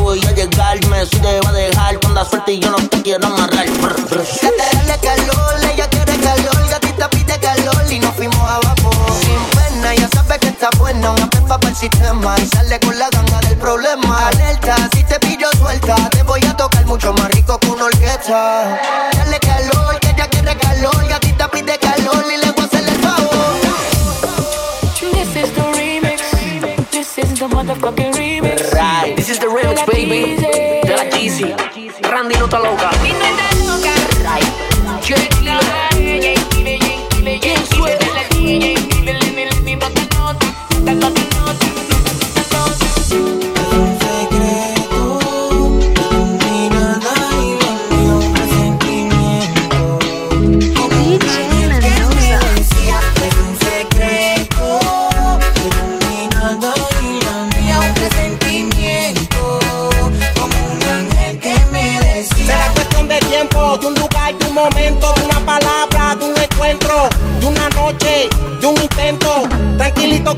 el 11.70 11.76
sistema 11.76 12.34
y 12.38 12.46
sale 12.46 12.80
con 12.80 12.98
la 12.98 13.08
ganga 13.10 13.38
del 13.40 13.56
problema. 13.56 14.28
Alerta, 14.28 14.76
si 14.92 15.04
te 15.04 15.18
pillo 15.20 15.48
suelta, 15.56 15.94
te 16.10 16.22
voy 16.24 16.40
a 16.44 16.56
tocar 16.56 16.84
mucho 16.86 17.12
más 17.12 17.30
rico 17.30 17.58
que 17.60 17.68
una 17.68 17.84
orquesta. 17.84 18.80
Dale 19.16 19.38
calor, 19.38 20.00
que 20.00 20.10
ella 20.10 20.26
quiere 20.28 20.56
calor, 20.56 21.08
gatita 21.08 21.48
pide 21.48 21.78
calor 21.78 22.24
y 22.26 22.44
le 22.44 22.50
voy 22.52 22.64
a 22.64 22.66
hacer 22.66 22.88
el 22.88 23.00
favor. 23.00 23.54
This 25.12 25.36
is 25.36 25.50
the 25.54 25.62
remix. 25.72 26.90
This 26.90 27.18
is 27.18 27.38
the 27.38 27.46
motherfucking 27.46 28.14
remix. 28.14 28.72
Right. 28.72 29.14
This 29.16 29.28
is 29.28 29.38
the 29.38 29.46
remix, 29.46 29.86
baby. 29.86 30.36
De 30.82 30.96
la. 30.96 32.10
Randy 32.10 32.34
no 32.36 32.46
está 32.46 32.58
loca. 32.58 32.90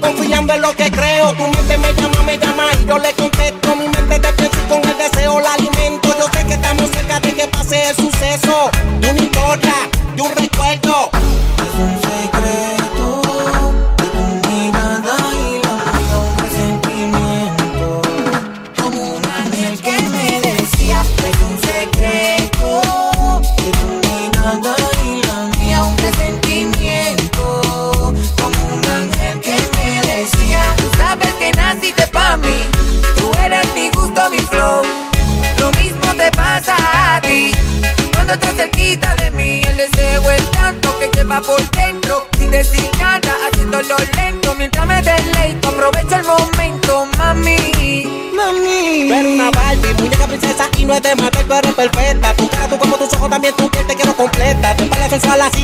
Confiando 0.00 0.54
en 0.54 0.62
lo 0.62 0.74
que 0.74 0.90
creo. 0.90 1.32
Tu 1.32 1.42
mente 1.42 1.78
me 1.78 1.92
llama, 1.94 2.22
me 2.24 2.38
llama 2.38 2.61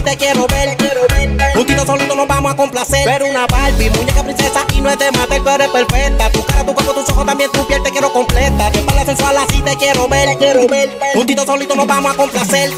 te 0.08 0.16
quiero 0.16 0.46
ver, 0.46 0.76
ver. 1.36 1.66
Tiro 1.66 1.84
solito 1.84 2.14
nos 2.14 2.26
vamos 2.26 2.52
a 2.52 2.56
complacer. 2.56 3.04
Pero 3.04 3.26
una 3.26 3.46
Barbie, 3.46 3.90
muñeca 3.90 4.22
princesa 4.22 4.64
y 4.74 4.80
no 4.80 4.90
es 4.90 4.98
de 4.98 5.10
matar, 5.12 5.40
pero 5.44 5.64
es 5.64 5.70
perfecta. 5.70 6.30
Tu 6.30 6.44
cara, 6.44 6.64
tu 6.64 6.74
como 6.74 6.92
tus 6.92 7.08
ojos, 7.10 7.26
también 7.26 7.50
tu 7.52 7.66
piel 7.66 7.82
te 7.82 7.90
quiero 7.90 8.12
completa. 8.12 8.70
Tu 8.72 8.78
espalda 8.78 9.04
sensual 9.04 9.36
así 9.36 9.60
te 9.60 9.76
quiero 9.76 10.08
ver, 10.08 10.38
ver. 10.38 11.26
Tiro 11.26 11.44
solito 11.44 11.74
nos 11.74 11.86
vamos 11.86 12.14
a 12.14 12.16
complacer. 12.16 12.70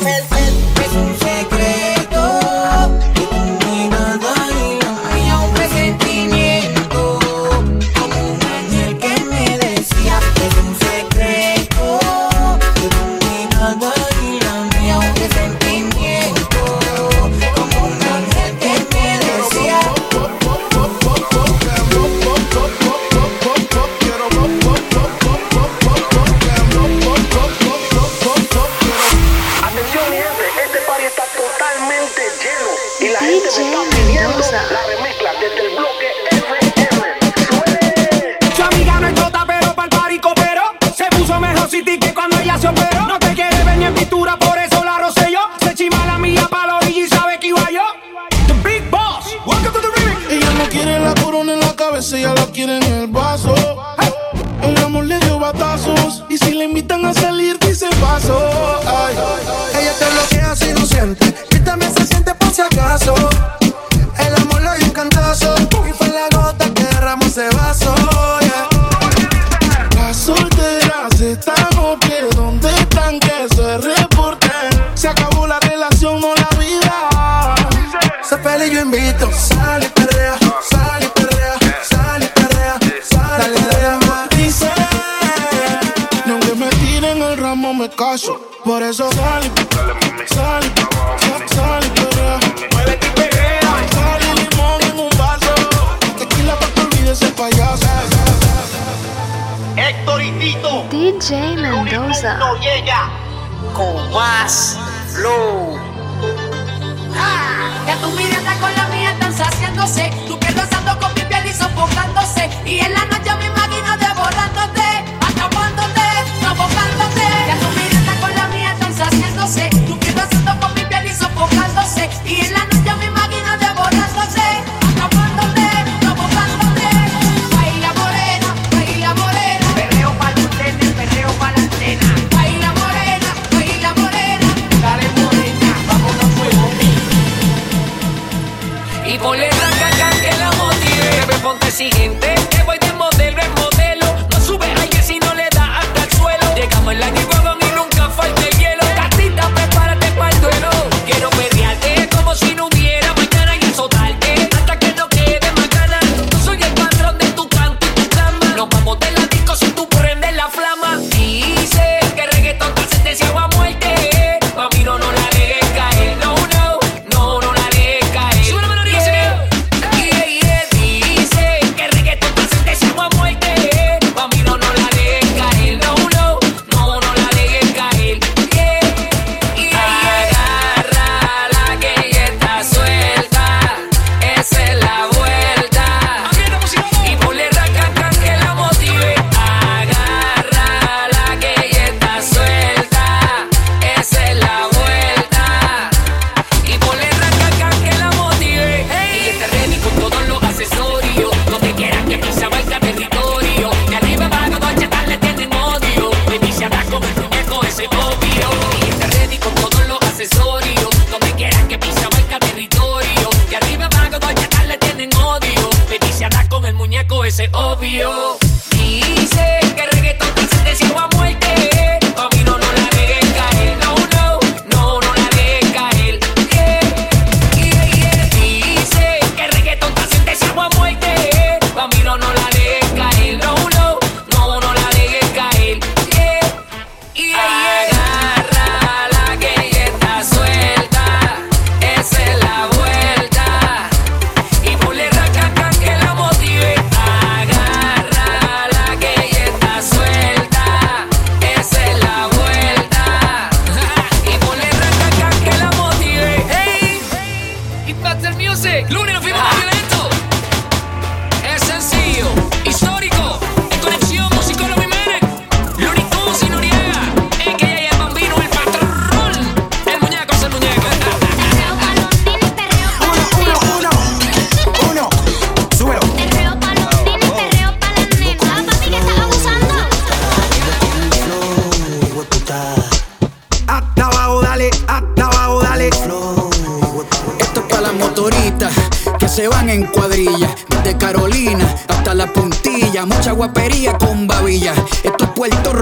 desde 290.68 290.98
Carolina 290.98 291.74
hasta 291.88 292.12
la 292.14 292.26
puntilla, 292.32 293.06
mucha 293.06 293.32
guapería 293.32 293.96
con 293.96 294.26
babilla. 294.26 294.74
Esto 295.02 295.24
es 295.24 295.30
Puerto 295.30 295.72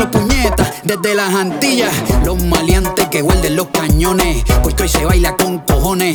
desde 0.84 1.14
las 1.14 1.34
Antillas, 1.34 1.92
los 2.24 2.42
maleantes 2.44 3.08
que 3.08 3.22
huelden 3.22 3.56
los 3.56 3.68
cañones, 3.68 4.44
porque 4.62 4.84
hoy 4.84 4.88
se 4.88 5.04
baila 5.04 5.36
con 5.36 5.58
cojones. 5.58 6.14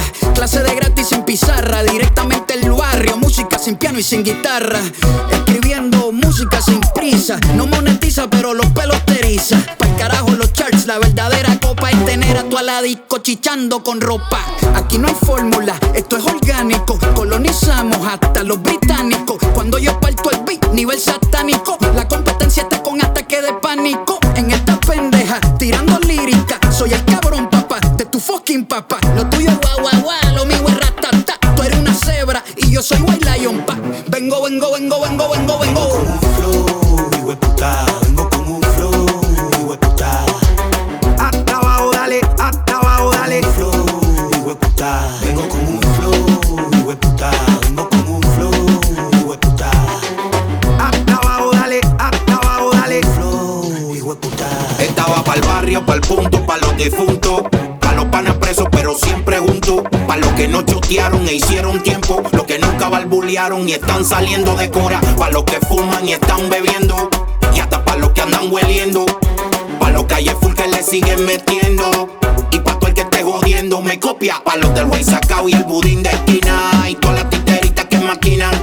clase 0.41 0.63
de 0.63 0.73
gratis 0.73 1.09
sin 1.09 1.21
pizarra, 1.21 1.83
directamente 1.83 2.55
el 2.55 2.71
barrio, 2.71 3.15
música 3.15 3.59
sin 3.59 3.75
piano 3.75 3.99
y 3.99 4.03
sin 4.03 4.23
guitarra. 4.23 4.79
Escribiendo 5.29 6.11
música 6.11 6.59
sin 6.59 6.81
prisa, 6.95 7.39
no 7.53 7.67
monetiza, 7.67 8.27
pero 8.27 8.55
los 8.55 8.65
pelos 8.71 8.99
te 9.05 9.19
eriza. 9.19 9.59
Pa'l 9.77 9.95
carajo 9.97 10.31
los 10.31 10.51
charts, 10.51 10.87
la 10.87 10.97
verdadera 10.97 11.59
copa 11.59 11.91
es 11.91 12.05
tener 12.05 12.37
a 12.37 12.43
tu 12.49 12.57
ala 12.57 12.81
disco 12.81 13.19
chichando 13.19 13.83
con 13.83 14.01
ropa. 14.01 14.39
Aquí 14.73 14.97
no 14.97 15.09
hay 15.09 15.13
fórmula, 15.13 15.75
esto 15.93 16.17
es 16.17 16.25
orgánico. 16.25 16.97
Colonizamos 17.13 17.99
hasta 18.07 18.41
los 18.41 18.63
británicos. 18.63 19.37
Cuando 19.53 19.77
yo 19.77 19.99
parto 19.99 20.31
el 20.31 20.39
beat, 20.43 20.73
nivel 20.73 20.99
satánico. 20.99 21.77
La 21.93 22.07
competencia 22.07 22.63
está 22.63 22.81
con 22.81 22.99
ataque 22.99 23.43
de 23.43 23.53
pánico. 23.61 24.17
En 24.33 24.49
esta 24.49 24.79
pendeja, 24.79 25.39
tirando 25.59 25.99
lírica, 25.99 26.59
soy 26.71 26.93
el 26.93 27.05
cabrón, 27.05 27.47
papá, 27.47 27.79
de 27.95 28.05
tu 28.05 28.19
fucking 28.19 28.65
papá. 28.65 28.97
Lo 29.15 29.27
tuyo, 29.27 29.51
guau, 29.61 29.81
guau, 29.81 30.01
guau 30.01 30.30
soy 32.81 32.99
White 33.01 33.25
Lion, 33.29 33.63
pa. 33.65 33.75
Vengo, 34.07 34.41
vengo, 34.41 34.71
vengo, 34.71 34.99
vengo, 35.01 35.29
vengo, 35.29 35.59
vengo. 35.59 35.81
Vengo 38.01 38.29
con 38.29 38.47
un 38.47 38.61
flow, 38.61 39.05
hijo 39.31 39.71
de 39.71 39.77
puta. 39.77 40.25
Hasta 41.19 41.57
abajo, 41.57 41.91
dale, 41.91 42.21
hasta 42.39 42.77
abajo, 42.77 43.11
dale. 43.11 43.43
Flow, 43.43 43.85
hijo 44.31 44.55
puta. 44.55 45.07
Vengo 45.23 45.47
con 45.47 45.59
un 45.59 45.79
flow, 45.79 46.69
hijo 46.73 46.95
puta. 46.99 47.31
Vengo 47.61 47.87
con 47.89 48.07
un 48.07 48.21
flow, 48.21 48.51
hijo 49.15 49.39
puta. 49.39 49.71
Hasta 50.79 51.15
abajo, 51.15 51.51
dale, 51.51 51.81
hasta 51.99 52.33
abajo, 52.33 52.71
dale. 52.71 53.01
Flow, 53.15 53.95
hijo 53.95 54.15
puta. 54.15 54.47
Estaba 54.79 55.23
pa'l 55.23 55.41
barrio, 55.41 55.85
pa'l 55.85 56.01
punto, 56.01 56.43
pa' 56.45 56.57
los 56.57 56.75
difuntos. 56.77 57.43
Que 60.41 60.47
no 60.47 60.63
chotearon 60.63 61.27
e 61.27 61.35
hicieron 61.35 61.83
tiempo. 61.83 62.23
Los 62.31 62.45
que 62.45 62.57
nunca 62.57 62.89
barbulearon 62.89 63.69
y 63.69 63.73
están 63.73 64.03
saliendo 64.03 64.55
de 64.55 64.71
cora. 64.71 64.99
Pa' 65.15 65.29
los 65.29 65.43
que 65.43 65.59
fuman 65.67 66.07
y 66.09 66.13
están 66.13 66.49
bebiendo. 66.49 67.11
Y 67.55 67.59
hasta 67.59 67.85
pa' 67.85 67.95
los 67.97 68.09
que 68.09 68.21
andan 68.21 68.51
hueliendo. 68.51 69.05
Pa' 69.79 69.91
los 69.91 70.05
calles 70.05 70.33
full 70.41 70.55
que 70.55 70.67
le 70.67 70.81
siguen 70.81 71.27
metiendo. 71.27 72.09
Y 72.49 72.57
pa' 72.57 72.79
todo 72.79 72.87
el 72.87 72.95
que 72.95 73.01
esté 73.01 73.21
jodiendo 73.21 73.81
me 73.83 73.99
copia. 73.99 74.41
Pa' 74.43 74.55
los 74.55 74.73
del 74.73 74.85
güey 74.85 75.03
sacao 75.03 75.47
y 75.47 75.53
el 75.53 75.63
budín 75.63 76.01
de 76.01 76.09
esquina. 76.09 76.85
Y 76.89 76.95
todas 76.95 77.17
las 77.17 77.29
titeritas 77.29 77.85
que 77.85 77.99
maquinan. 77.99 78.55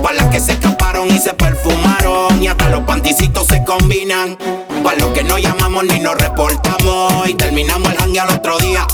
Pa' 0.00 0.12
las 0.12 0.26
que 0.26 0.38
se 0.38 0.52
escaparon 0.52 1.08
y 1.08 1.18
se 1.18 1.34
perfumaron. 1.34 2.40
Y 2.40 2.46
hasta 2.46 2.68
los 2.68 2.84
panticitos 2.84 3.48
se 3.48 3.64
combinan. 3.64 4.38
Pa' 4.84 4.94
los 4.94 5.08
que 5.10 5.24
no 5.24 5.36
llamamos 5.36 5.82
ni 5.82 5.98
nos 5.98 6.16
reportamos. 6.16 7.28
Y 7.28 7.34
terminamos 7.34 7.90
el 7.90 7.98
hangue 8.02 8.20
al 8.20 8.30
otro 8.36 8.56
día. 8.58 8.86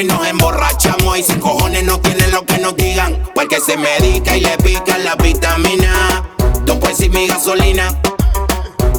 Y 0.00 0.04
nos 0.04 0.26
emborrachamos. 0.26 1.18
Y 1.18 1.22
si 1.22 1.34
cojones 1.34 1.84
no 1.84 1.98
tienen 2.00 2.30
lo 2.30 2.44
que 2.44 2.58
nos 2.58 2.76
digan. 2.76 3.22
Porque 3.34 3.60
se 3.60 3.76
medica 3.76 4.36
y 4.36 4.40
le 4.40 4.56
pican 4.58 5.04
la 5.04 5.14
vitamina. 5.16 6.24
Dos 6.64 6.78
pues 6.78 7.00
y 7.00 7.08
mi 7.08 7.26
gasolina. 7.26 7.98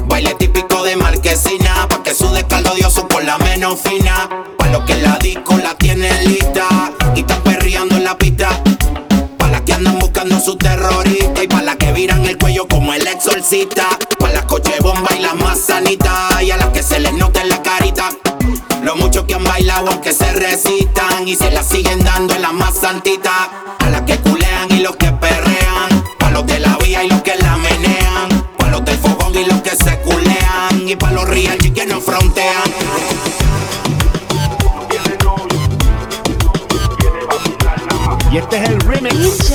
Baile 0.06 0.36
típico 0.36 0.84
de 0.84 0.96
marquesina. 0.96 1.88
Pa' 1.90 2.04
que 2.04 2.14
sude 2.14 2.46
caldo 2.48 2.74
dioso 2.76 3.08
por 3.08 3.24
la 3.24 3.38
menos 3.38 3.80
fina. 3.80 4.30
Pa' 4.58 4.68
los 4.68 4.84
que 4.84 4.96
la 4.96 5.18
disco 5.18 5.58
la 5.58 5.76
tienen 5.76 6.26
lista. 6.26 6.68
Y 7.16 7.22
están 7.22 7.42
perreando 7.44 7.96
en 7.96 8.04
la 8.04 8.18
pista. 8.18 8.50
Pa' 9.38 9.48
las 9.50 9.62
que 9.62 9.74
andan 9.74 10.00
buscando 10.00 10.40
su 10.40 10.58
terrorista. 10.58 11.44
Y 11.44 11.48
pa' 11.48 11.62
las 11.62 11.76
que 11.78 11.92
viran 11.94 12.26
el 12.26 12.38
cuello 12.38 12.68
como 12.68 12.94
el 12.94 13.06
exorcista. 13.08 13.88
Pa' 14.20 14.30
las 14.30 14.44
coche 14.44 14.74
bomba 14.82 15.10
y 15.16 15.22
las 15.22 15.36
más 15.36 15.60
sanitas. 15.60 16.42
Y 16.42 16.52
a 16.52 16.58
las 16.58 16.70
que 16.70 16.84
se 16.84 17.00
les 17.00 17.12
carita. 17.14 17.49
Lo 18.90 18.96
mucho 18.96 19.28
que 19.28 19.36
han 19.36 19.44
bailado 19.44 19.92
aunque 19.92 20.12
se 20.12 20.34
resistan. 20.34 21.28
Y 21.28 21.36
se 21.36 21.52
la 21.52 21.62
siguen 21.62 22.04
dando 22.04 22.34
en 22.34 22.42
la 22.42 22.52
más 22.52 22.76
santita. 22.76 23.78
A 23.78 23.90
las 23.92 24.02
que 24.02 24.18
culean 24.18 24.68
y 24.72 24.80
los 24.80 24.96
que 24.96 25.12
perrean. 25.12 26.04
Pa' 26.18 26.32
los 26.32 26.48
de 26.48 26.60
la 26.60 26.76
vía 26.78 27.04
y 27.04 27.10
los 27.10 27.22
que 27.22 27.36
la 27.36 27.56
menean. 27.58 28.48
Pa' 28.58 28.70
los 28.70 28.84
del 28.84 28.98
fogón 28.98 29.36
y 29.36 29.46
los 29.46 29.62
que 29.62 29.76
se 29.76 30.00
culean. 30.00 30.90
Y 30.90 30.96
pa' 30.96 31.12
los 31.12 31.30
real 31.30 31.60
G 31.60 31.72
que 31.72 31.86
no 31.86 32.02
frontean. 32.02 32.64
Y 38.32 38.38
este 38.38 38.58
es 38.58 38.70
el 38.70 38.80
remix. 38.80 39.52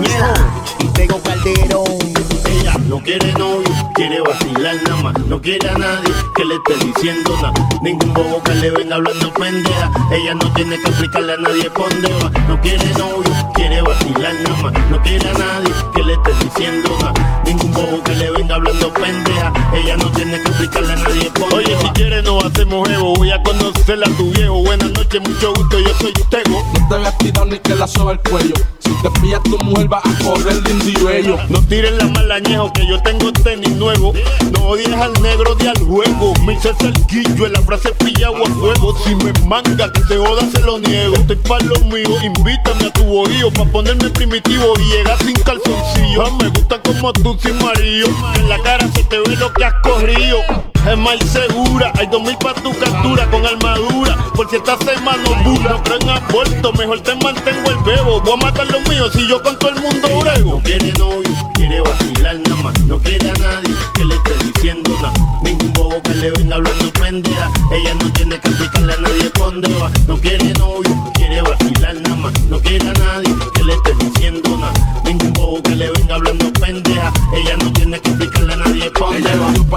Ñejo 0.00 0.34
y 0.78 0.86
Tego 0.86 1.20
Calderón. 1.20 1.98
Ella 2.46 2.78
no 2.88 3.02
quiere 3.02 3.30
novio, 3.34 3.73
quiere 3.94 4.20
vacilar 4.20 4.76
nada 4.82 5.02
más. 5.02 5.18
No 5.26 5.40
quiere 5.40 5.68
a 5.68 5.78
nadie 5.78 6.12
que 6.34 6.44
le 6.44 6.56
esté 6.56 6.84
diciendo 6.84 7.30
nada. 7.40 7.54
Ningún 7.80 8.12
bobo 8.12 8.42
que 8.42 8.54
le 8.56 8.70
venga 8.70 8.96
hablando 8.96 9.32
pendeja. 9.32 9.90
Ella 10.12 10.34
no 10.34 10.52
tiene 10.52 10.76
que 10.80 10.88
explicarle 10.88 11.32
a 11.32 11.36
nadie 11.36 11.70
por 11.70 11.88
dónde 11.88 12.12
va. 12.12 12.30
No 12.48 12.60
quiere 12.60 12.86
novio, 12.98 13.52
quiere 13.54 13.80
vacilar 13.82 14.34
nada 14.34 14.62
más. 14.62 14.90
No 14.90 15.02
quiere 15.02 15.28
a 15.28 15.32
nadie 15.32 15.72
que 15.94 16.02
le 16.02 16.12
esté 16.14 16.32
diciendo 16.44 16.90
nada. 17.00 17.42
Ningún 17.46 17.72
bobo 17.72 18.02
que 18.02 18.14
le 18.16 18.30
venga 18.32 18.56
hablando 18.56 18.92
pendeja. 18.92 19.52
Ella 19.72 19.96
no 19.96 20.10
tiene 20.12 20.42
que 20.42 20.48
explicarle 20.48 20.92
a 20.92 20.96
nadie 20.96 21.30
por 21.30 21.48
dónde 21.50 21.56
Oye, 21.56 21.74
va. 21.74 21.80
si 21.80 21.88
quieres 21.90 22.24
no 22.24 22.38
hacemos 22.40 22.88
evo. 22.90 23.14
Voy 23.14 23.30
a 23.30 23.42
conocerla 23.42 24.06
a 24.06 24.16
tu 24.16 24.30
viejo. 24.32 24.62
Buenas 24.62 24.90
noches, 24.90 25.20
mucho 25.20 25.54
gusto. 25.54 25.78
Yo 25.78 25.94
soy 26.00 26.12
Tego. 26.30 26.64
No 26.90 27.02
te 27.02 27.24
tirado 27.24 27.46
ni 27.46 27.58
que 27.60 27.74
la 27.74 27.86
soba 27.86 28.12
el 28.12 28.20
cuello. 28.20 28.54
Si 28.84 28.92
te 29.02 29.10
pillas 29.20 29.42
tu 29.42 29.58
mujer 29.64 29.92
va 29.92 29.98
a 29.98 30.24
correr 30.24 30.62
lindo 30.62 30.88
y 30.88 31.04
bello. 31.04 31.38
No 31.48 31.60
tires 31.66 31.92
la 31.92 32.06
mala 32.08 32.36
añejo 32.36 32.72
que 32.72 32.86
yo 32.86 33.00
tengo 33.02 33.32
tenis 33.32 33.70
nuevo. 33.72 34.12
No 34.52 34.66
odies 34.66 34.92
al 34.92 35.12
negro 35.22 35.54
de 35.54 35.68
al 35.68 35.78
juego. 35.78 36.34
Me 36.44 36.54
hice 36.54 36.72
cerquillo 36.74 37.46
en 37.46 37.52
la 37.54 37.62
frase 37.62 37.92
pillado 37.92 38.36
a 38.44 38.50
fuego. 38.50 38.96
Si 39.04 39.14
me 39.14 39.32
manga 39.46 39.90
que 39.92 40.02
se 40.02 40.16
joda 40.16 40.42
se 40.52 40.60
lo 40.60 40.78
niego. 40.78 41.14
Estoy 41.14 41.36
pa' 41.36 41.60
lo 41.60 41.78
mío, 41.86 42.10
invítame 42.22 42.86
a 42.86 42.92
tu 42.92 43.04
bohío. 43.04 43.50
Pa' 43.52 43.64
ponerme 43.64 44.10
primitivo 44.10 44.74
y 44.78 44.84
llegar 44.92 45.18
sin 45.18 45.34
calzoncillo. 45.34 46.26
Ah, 46.26 46.30
me 46.40 46.48
gusta 46.48 46.80
como 46.82 47.12
tú 47.12 47.36
sin 47.42 47.56
marido. 47.58 48.08
En 48.36 48.48
la 48.48 48.60
cara 48.62 48.86
se 48.94 49.04
te 49.04 49.18
ve 49.18 49.36
lo 49.36 49.52
que 49.52 49.64
has 49.64 49.74
corrido. 49.82 50.73
Es 50.86 50.98
más 50.98 51.16
segura, 51.30 51.92
hay 51.98 52.06
dos 52.08 52.22
mil 52.22 52.36
pa' 52.36 52.52
tu 52.54 52.70
captura 52.78 53.28
con 53.30 53.44
armadura. 53.44 54.16
Por 54.34 54.50
si 54.50 54.56
estás 54.56 54.78
en 54.86 55.02
mano 55.02 55.30
dura, 55.42 55.70
no 55.70 55.82
creo 55.82 55.98
en 56.00 56.08
aborto, 56.10 56.72
mejor 56.74 57.00
te 57.00 57.14
mantengo 57.16 57.70
el 57.70 57.78
bebo. 57.84 58.20
Voy 58.20 58.34
a 58.34 58.36
matar 58.36 58.66
los 58.66 58.86
míos 58.88 59.10
si 59.14 59.26
yo 59.26 59.42
con 59.42 59.58
todo 59.58 59.70
el 59.70 59.80
mundo 59.80 60.08
brego. 60.20 60.56
No 60.56 60.62
quiere 60.62 60.92
novio, 60.98 61.50
quiere 61.54 61.80
vacilar 61.80 62.38
nada 62.38 62.62
más. 62.62 62.80
No 62.80 62.98
quiere 62.98 63.30
a 63.30 63.34
nadie 63.34 63.74
que 63.94 64.04
le 64.04 64.14
esté 64.14 64.44
diciendo 64.44 64.90
nada. 65.00 65.12
Ningún 65.42 65.72
bobo 65.72 66.02
que 66.02 66.14
le 66.14 66.30
venga 66.32 66.56
hablando 66.56 66.92
pendeja. 66.92 67.50
Ella 67.72 67.94
no 67.94 68.12
tiene 68.12 68.38
que 68.38 68.48
explicarle 68.48 68.92
a 68.92 68.96
nadie 68.98 69.30
dónde 69.38 69.74
va. 69.80 69.90
No 70.06 70.18
quiere 70.18 70.52
novio, 70.54 71.03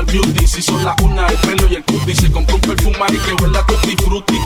beauty, 0.07 0.47
si 0.47 0.61
son 0.61 0.83
las 0.83 0.95
una 1.01 1.27
el 1.27 1.37
pelo 1.37 1.67
y 1.69 1.75
el 1.75 1.83
cutie 1.83 2.15
Se 2.15 2.31
compró 2.31 2.55
un 2.55 2.61
perfumar 2.61 3.13
y 3.13 3.17
que 3.17 3.43
huele 3.43 3.57
a 3.57 3.65
tutti 3.65 3.95
frutti. 3.97 4.39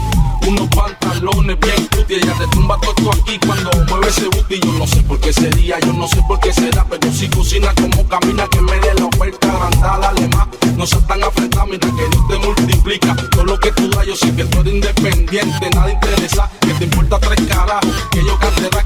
Unos 0.47 0.67
pantalones 0.69 1.59
bien 1.59 1.87
cutie 1.87 2.17
Ella 2.17 2.33
te 2.37 2.47
tumba 2.47 2.77
todo 2.81 3.11
aquí 3.11 3.39
cuando 3.45 3.71
mueve 3.87 4.07
ese 4.09 4.25
booty. 4.25 4.59
Yo 4.59 4.71
no 4.73 4.87
sé 4.87 5.01
por 5.03 5.19
qué 5.19 5.31
sería, 5.31 5.79
yo 5.79 5.93
no 5.93 6.07
sé 6.07 6.21
por 6.27 6.39
qué 6.39 6.51
será 6.51 6.85
Pero 6.89 7.13
si 7.13 7.29
cocina 7.29 7.73
como 7.75 8.07
camina 8.07 8.47
que 8.47 8.61
me 8.61 8.79
dé 8.79 8.93
la 8.95 9.05
oferta 9.05 9.51
agrandada 9.51 10.09
Además, 10.09 10.47
no 10.75 10.85
seas 10.85 11.05
tan 11.07 11.23
afrentada, 11.23 11.65
mira 11.65 11.87
que 11.87 12.09
Dios 12.09 12.27
te 12.27 12.37
multiplica. 12.37 13.15
Todo 13.31 13.45
lo 13.45 13.59
que 13.59 13.71
tú 13.71 13.89
das, 13.89 14.05
yo 14.05 14.15
sé 14.15 14.35
que 14.35 14.45
tú 14.45 14.59
eres 14.61 14.73
independiente 14.73 15.69
Nada 15.73 15.91
interesa, 15.91 16.49
que 16.61 16.73
te 16.73 16.83
importa 16.85 17.19
tres 17.19 17.47
carajos 17.47 17.91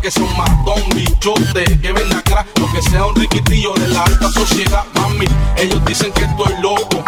Que 0.06 0.12
que 0.12 0.20
son 0.20 0.38
matón, 0.38 0.84
bichote 0.94 1.64
Que 1.82 1.92
ven 1.92 2.14
acá, 2.14 2.46
lo 2.60 2.72
que 2.72 2.80
sea 2.80 3.08
un 3.08 3.16
riquitillo 3.16 3.74
de 3.74 3.88
la 3.88 4.04
alta 4.04 4.30
sociedad 4.30 4.84
Mami, 4.94 5.26
ellos 5.58 5.84
dicen 5.84 6.12
que 6.12 6.26
estoy 6.26 6.54
loco 6.62 7.04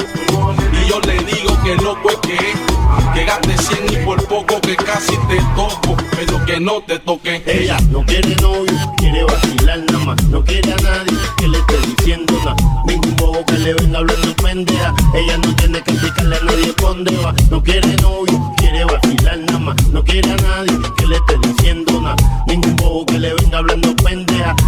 Y 0.83 0.89
yo 0.89 0.99
le 1.01 1.23
digo 1.25 1.61
que 1.63 1.75
loco 1.75 2.09
es 2.09 2.17
que 2.17 2.33
es 2.33 3.13
Que 3.13 3.23
gaste 3.23 3.55
100 3.55 4.01
y 4.01 4.03
por 4.03 4.25
poco 4.25 4.59
que 4.61 4.75
casi 4.75 5.15
te 5.29 5.37
toco 5.55 5.95
Pero 6.15 6.43
que 6.45 6.59
no 6.59 6.81
te 6.81 6.97
toque 6.97 7.43
Ella 7.45 7.77
no 7.91 8.03
quiere 8.03 8.35
novio, 8.37 8.95
quiere 8.97 9.23
vacilar 9.25 9.79
nada 9.91 10.05
más. 10.05 10.23
No 10.25 10.43
quiere 10.43 10.73
a 10.73 10.77
nadie 10.77 11.17
que 11.37 11.47
le 11.47 11.57
esté 11.59 11.77
diciendo 11.87 12.33
nada. 12.43 12.55
Ningún 12.85 13.15
bobo 13.15 13.45
que 13.45 13.57
le 13.59 13.73
venga 13.73 13.99
hablando 13.99 14.35
pendeja. 14.35 14.93
Ella 15.13 15.37
no 15.37 15.55
tiene 15.55 15.81
que 15.81 15.91
explicarle 15.91 16.35
a 16.37 16.43
nadie 16.43 16.73
dónde 16.79 17.17
va. 17.17 17.33
No 17.51 17.61
quiere 17.61 17.95
novio, 17.97 18.53
quiere 18.57 18.85
vacilar 18.85 19.37
nada 19.37 19.59
más. 19.59 19.87
No 19.87 20.03
quiere 20.03 20.31
a 20.31 20.35
nadie 20.37 20.86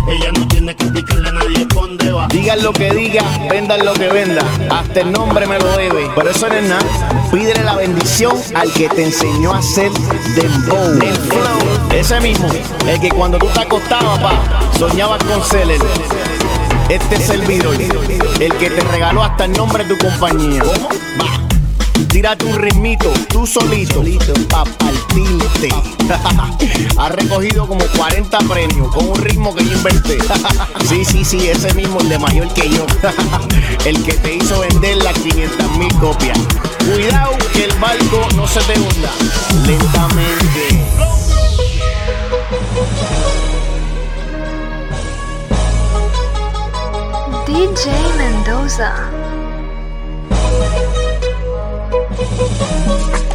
Ella 0.10 0.32
no 0.32 0.48
tiene 0.48 0.76
que 0.76 0.84
explicarle 0.86 1.30
a 1.30 1.32
nadie 1.34 1.66
por 1.68 1.88
dónde 1.88 2.12
va. 2.12 2.28
Digan 2.28 2.64
lo 2.64 2.74
que 2.74 2.92
diga, 2.92 3.24
vendan 3.50 3.86
lo 3.86 3.94
que 3.94 4.08
venda. 4.10 4.42
Hasta 4.72 5.02
el 5.02 5.12
nombre 5.12 5.46
me 5.46 5.60
lo 5.60 5.78
debe. 5.78 6.10
Pero 6.16 6.30
eso 6.30 6.48
no 6.48 6.56
es 6.56 6.68
nada. 6.68 7.30
Pídele 7.32 7.64
la 7.64 7.76
bendición 7.76 8.36
al 8.56 8.74
que 8.74 8.90
te 8.90 9.04
enseñó 9.04 9.54
a 9.54 9.60
hacer 9.60 9.92
dembow. 10.36 10.94
El 11.02 11.16
flow. 11.16 11.92
Ese 11.94 12.20
mismo. 12.22 12.50
El 12.88 13.00
que 13.00 13.10
cuando 13.10 13.38
tú 13.38 13.48
te 13.54 13.62
acostabas, 13.62 14.20
pa, 14.20 14.34
soñabas 14.80 15.24
con 15.24 15.44
Celer. 15.44 15.80
Este 16.90 17.18
servidor. 17.20 17.76
El 18.40 18.54
que 18.56 18.70
te 18.72 18.82
regaló 18.82 19.24
hasta 19.24 19.46
el 19.46 19.52
nombre 19.52 19.84
de 19.84 19.96
tu 19.96 20.06
compañía. 20.06 20.64
Tírate 22.08 22.46
un 22.46 22.56
ritmito, 22.56 23.12
tú 23.30 23.46
solito, 23.46 23.96
solito. 23.96 24.34
pa' 24.48 24.64
partirte. 24.64 25.70
ha 26.98 27.10
recogido 27.10 27.68
como 27.68 27.86
40 27.98 28.38
premios 28.40 28.94
con 28.94 29.10
un 29.10 29.16
ritmo 29.16 29.54
que 29.54 29.66
yo 29.66 29.74
inventé. 29.74 30.18
sí, 30.90 31.04
sí, 31.04 31.26
sí, 31.26 31.50
ese 31.50 31.74
mismo, 31.74 32.00
el 32.00 32.10
de 32.10 32.20
mayor 32.20 32.48
que 32.54 32.70
yo. 32.70 32.86
el 33.86 34.04
que 34.04 34.14
te 34.14 34.36
hizo 34.36 34.60
vender 34.60 34.98
las 34.98 35.18
500 35.20 35.78
mil 35.78 35.94
copias. 35.96 36.40
Cuidado 36.92 37.38
que 37.54 37.66
el 37.66 37.74
barco 37.80 38.28
no 38.36 38.48
se 38.48 38.60
te 38.62 38.80
hunda. 38.80 39.12
Lentamente. 39.66 40.86
DJ 47.46 47.92
Mendoza. 48.18 49.10
thank 52.22 53.24
you 53.24 53.29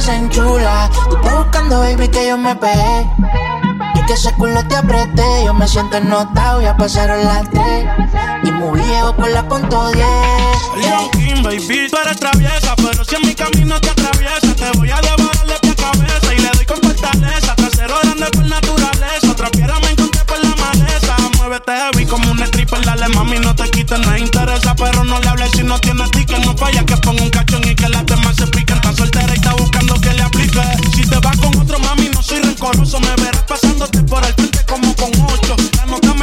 se 0.00 0.16
enchula. 0.16 0.90
Tú 1.10 1.16
estás 1.16 1.36
buscando, 1.36 1.80
baby, 1.80 2.08
que 2.08 2.28
yo 2.28 2.38
me 2.38 2.54
pegué. 2.56 3.10
Y 3.94 4.06
que 4.06 4.12
ese 4.14 4.32
culo 4.34 4.66
te 4.66 4.76
apreté. 4.76 5.44
Yo 5.44 5.54
me 5.54 5.68
siento 5.68 5.96
ennotado, 5.96 6.62
ya 6.62 6.76
pasaron 6.76 7.22
las 7.24 7.50
tres. 7.50 7.86
Y 8.44 8.52
muy 8.52 8.80
viejo 8.80 9.14
con 9.16 9.32
la 9.32 9.46
punto 9.48 9.90
10. 9.92 10.06
Yeah. 10.80 11.42
baby, 11.42 11.90
tú 11.90 11.96
eres 11.98 12.16
traviesa, 12.18 12.74
pero 12.76 13.04
si 13.04 13.14
en 13.14 13.22
mi 13.22 13.34
camino 13.34 13.80
te 13.80 13.90
atravesas. 13.90 14.11
como 35.92 36.00
cama 36.00 36.21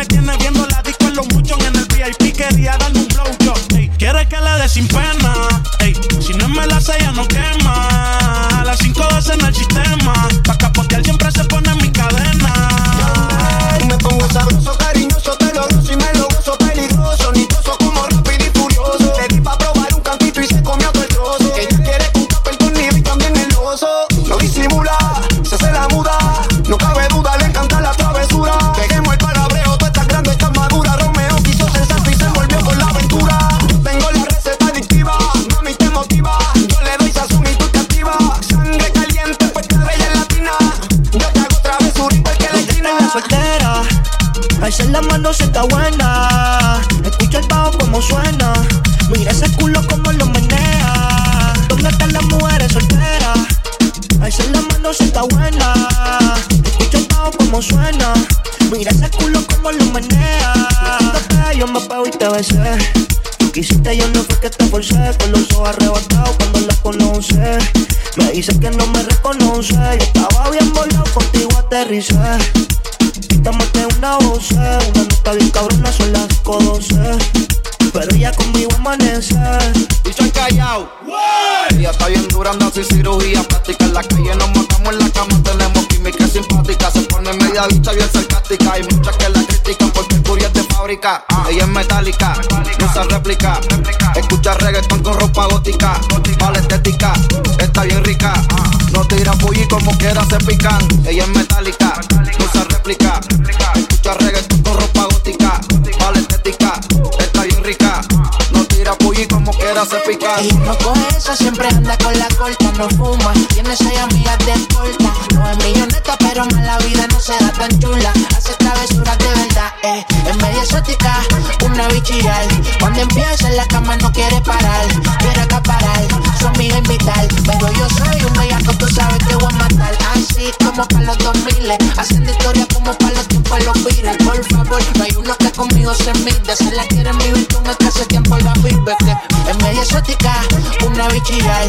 de 113.70 114.53
escolta. 114.53 115.13
No 115.36 115.47
es 115.51 115.57
milloneta, 115.57 116.17
pero 116.17 116.43
más 116.45 116.65
la 116.65 116.78
vida 116.80 117.05
no 117.07 117.20
será 117.20 117.51
tan 117.51 117.70
chula. 117.80 118.11
Hace 118.36 118.53
travesuras 118.55 119.17
de 119.20 119.28
verdad, 119.28 119.74
eh. 119.84 120.05
Es 120.28 120.38
media 120.38 120.63
exótica, 120.63 121.20
una 121.63 121.88
bichillar. 121.89 122.47
Cuando 122.80 123.01
empieza 123.01 123.47
en 123.47 123.57
la 123.57 123.67
cama 123.67 123.95
no 123.97 124.11
quiere 124.11 124.41
parar. 124.41 124.88
Quiere 125.20 125.41
acaparar, 125.41 126.07
su 126.39 126.47
amiga 126.47 126.80
invitar. 126.80 127.28
Pero 127.45 127.72
yo 127.74 127.88
soy 127.89 128.24
un 128.26 128.34
bellaco, 128.34 128.74
tú 128.74 128.88
sabes 128.88 129.24
que 129.28 129.36
voy 129.36 129.53
a 129.53 129.57
matar. 129.57 129.95
Así 130.15 130.51
como 130.65 130.88
para 130.88 131.05
los 131.05 131.17
2000, 131.20 131.72
haciendo 131.95 132.32
historia 132.32 132.65
como 132.74 132.91
para 132.97 133.13
los 133.13 133.28
tiempos 133.28 133.63
los. 133.65 133.78
Por 133.80 134.43
favor, 134.45 134.82
no 134.97 135.03
hay 135.03 135.15
uno 135.15 135.36
que 135.38 135.51
conmigo 135.51 135.93
se 135.93 136.11
mide. 136.26 136.55
Se 136.55 136.72
la 136.72 136.88
quieren 136.88 137.15
vivir 137.20 137.47
con 137.53 137.67
el 137.67 137.78
que 137.78 137.86
hace 137.86 138.05
tiempo 138.07 138.36
la 138.39 138.53
vive. 138.53 138.95
Que 138.97 139.51
es 139.51 139.57
media 139.61 139.84
exótica, 139.84 140.41
una 140.88 141.07
bichillar 141.09 141.67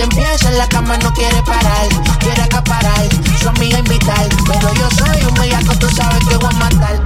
que 0.00 0.04
empieza 0.04 0.48
en 0.48 0.56
la 0.56 0.66
cama 0.68 0.96
no 0.96 1.12
quiere 1.12 1.42
parar, 1.42 1.88
quiere 2.20 2.42
acaparar, 2.42 3.06
su 3.38 3.48
amiga 3.48 3.78
invitar. 3.80 4.28
Pero 4.46 4.72
yo 4.74 4.88
soy 4.90 5.24
un 5.24 5.34
bellaco, 5.34 5.74
tú 5.78 5.90
sabes 5.90 6.24
que 6.26 6.36
voy 6.36 6.48
a 6.48 6.56
matar. 6.56 7.00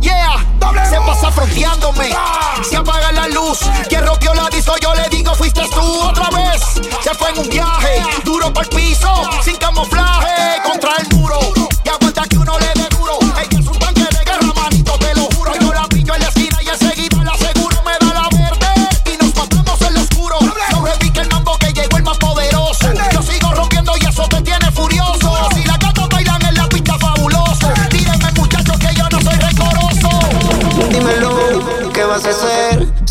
Yeah, 0.00 0.36
se 0.88 0.96
pasa 1.00 1.30
fronteándome. 1.30 2.08
Se 2.62 2.76
apaga 2.76 3.12
la 3.12 3.28
luz. 3.28 3.58
Quien 3.88 4.06
rompió 4.06 4.32
la 4.32 4.48
disco, 4.48 4.74
yo 4.80 4.94
le 4.94 5.08
digo, 5.10 5.34
fuiste 5.34 5.60
tú 5.74 6.02
otra 6.02 6.30
vez. 6.30 6.62
Se 7.02 7.14
fue 7.14 7.30
en 7.30 7.40
un 7.40 7.48
viaje, 7.50 8.02
duro 8.24 8.50
por 8.52 8.64
el 8.64 8.70
piso, 8.70 9.12
sin 9.44 9.56
camuflaje, 9.56 10.62
contra 10.64 10.92
el 10.96 11.16
muro. 11.16 11.59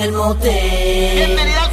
en 0.00 0.06
el 0.06 0.12
motel. 0.12 1.14
Bienvenido 1.14 1.69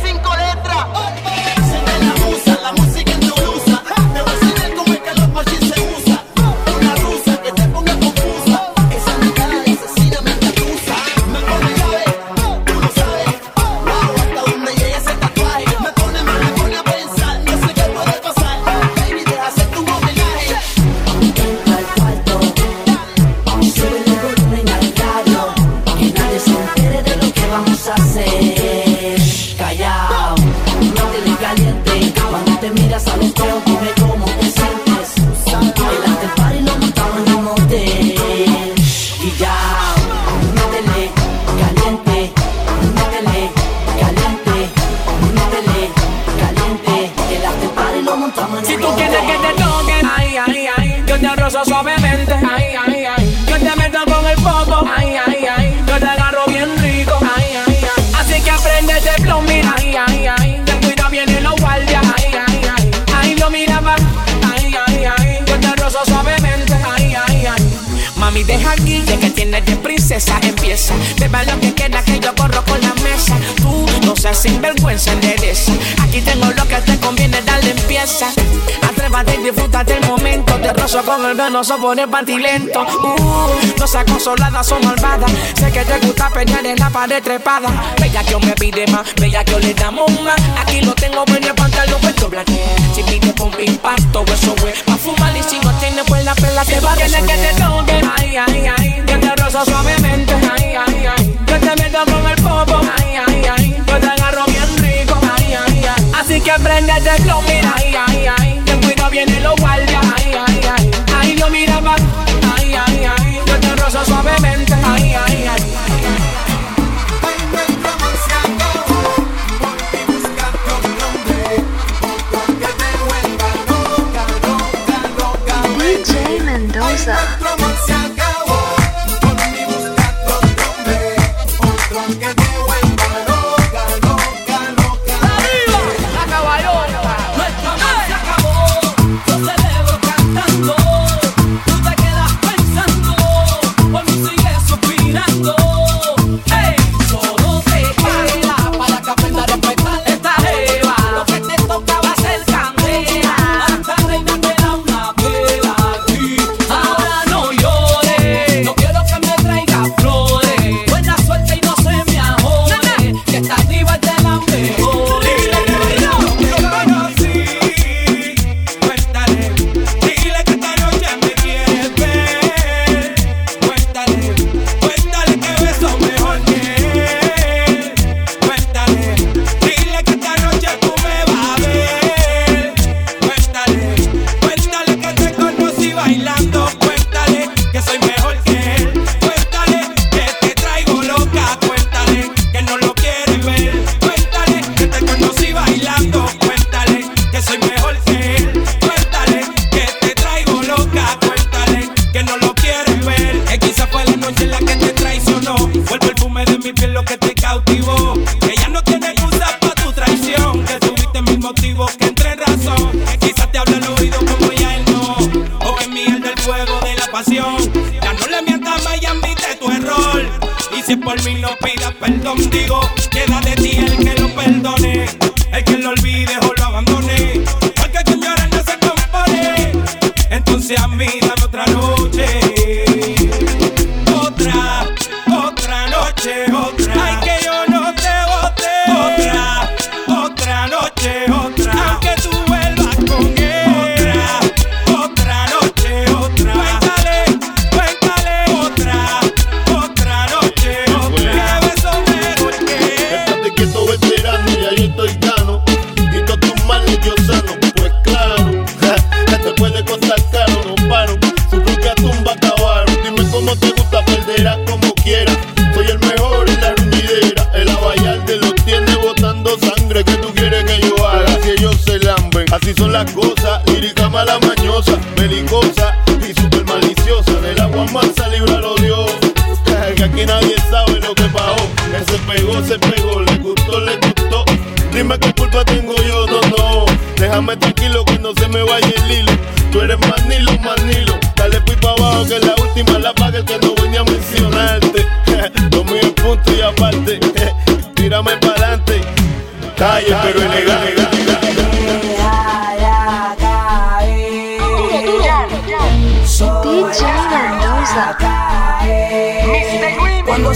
Con 81.07 81.23
el 81.23 81.35
venoso 81.35 81.77
por 81.77 81.95
pantilento. 82.09 82.81
Uh, 82.81 83.79
no 83.79 83.87
seas 83.87 84.03
consolada, 84.03 84.61
son 84.61 84.85
malvadas. 84.85 85.31
Sé 85.57 85.71
que 85.71 85.85
te 85.85 86.05
gusta 86.05 86.29
pelear 86.31 86.65
en 86.65 86.77
la 86.77 86.89
pared 86.89 87.23
trepada. 87.23 87.69
Bella 87.97 88.21
que 88.25 88.31
yo 88.31 88.39
me 88.41 88.51
pide 88.55 88.85
más, 88.87 89.15
bella 89.15 89.41
que 89.45 89.53
yo 89.53 89.59
le 89.59 89.73
damos 89.73 90.11
más. 90.19 90.35
Aquí 90.61 90.81
lo 90.81 90.93
tengo, 90.95 91.23
ven 91.27 91.45
el 91.45 91.55
pantalón 91.55 92.01
puesto 92.01 92.27
blanco. 92.27 92.51
Si 92.93 93.03
pide 93.03 93.33
con 93.35 93.49
impacto, 93.57 94.25
eso 94.33 94.53
güey. 94.59 94.73
Pa' 94.85 94.97
fumar 94.97 95.33
y 95.37 95.43
si 95.43 95.57
no 95.61 95.71
tiene 95.79 96.03
pues 96.03 96.25
la 96.25 96.35
pela 96.35 96.65
se 96.65 96.77
va. 96.81 96.93
Tienes 96.95 97.21
que 97.21 97.37
te 97.37 97.53
toque, 97.53 98.01
ay, 98.17 98.35
ay, 98.35 98.71
ay. 98.77 99.03
Yo 99.07 99.17
te 99.17 99.35
rozo 99.41 99.63
suavemente, 99.63 100.33
ay, 100.33 100.75
ay, 100.75 101.05
ay. 101.05 101.39
Yo 101.47 101.57
te 101.57 101.83
meto 101.83 101.99
con 102.03 102.29
el 102.29 102.41
popo, 102.43 102.81
ay, 102.97 103.15
ay, 103.25 103.45
ay. 103.57 103.83
Yo 103.87 103.97
te 103.97 104.07
agarro 104.07 104.43
bien 104.47 104.77
rico, 104.79 105.17
ay, 105.37 105.53
ay, 105.53 105.85
ay. 105.87 106.11
Así 106.19 106.41
que 106.41 106.51
prende 106.61 106.91
el 106.91 107.23
flow, 107.23 107.41
mira, 107.43 107.73
ay, 107.77 107.95
ay, 107.95 108.27
ay. 108.39 108.46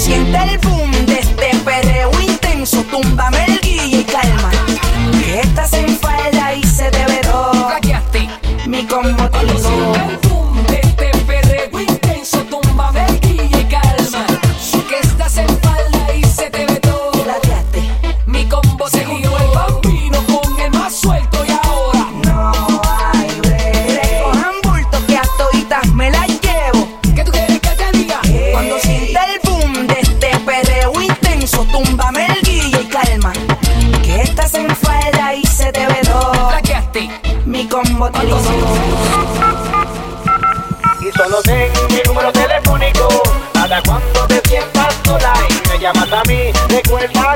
siente 0.01 0.37
el 0.51 0.60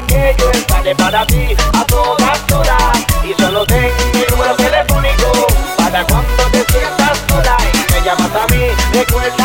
Que 0.08 0.36
yo 0.38 0.52
estaré 0.52 0.96
para 0.96 1.26
ti 1.26 1.56
a 1.74 1.86
todas 1.86 2.52
horas 2.52 3.06
y 3.24 3.34
solo 3.42 3.66
tengo 3.66 3.90
mi 4.14 4.24
número 4.30 4.56
telefónico 4.56 5.48
para 5.78 6.04
cuando 6.06 6.44
te 6.52 6.64
sientas 6.72 7.18
sola 7.28 7.58
y 7.74 7.94
me 7.94 8.02
llamas 8.06 8.32
a 8.36 8.48
mí 8.54 8.68
recuerda 8.94 9.45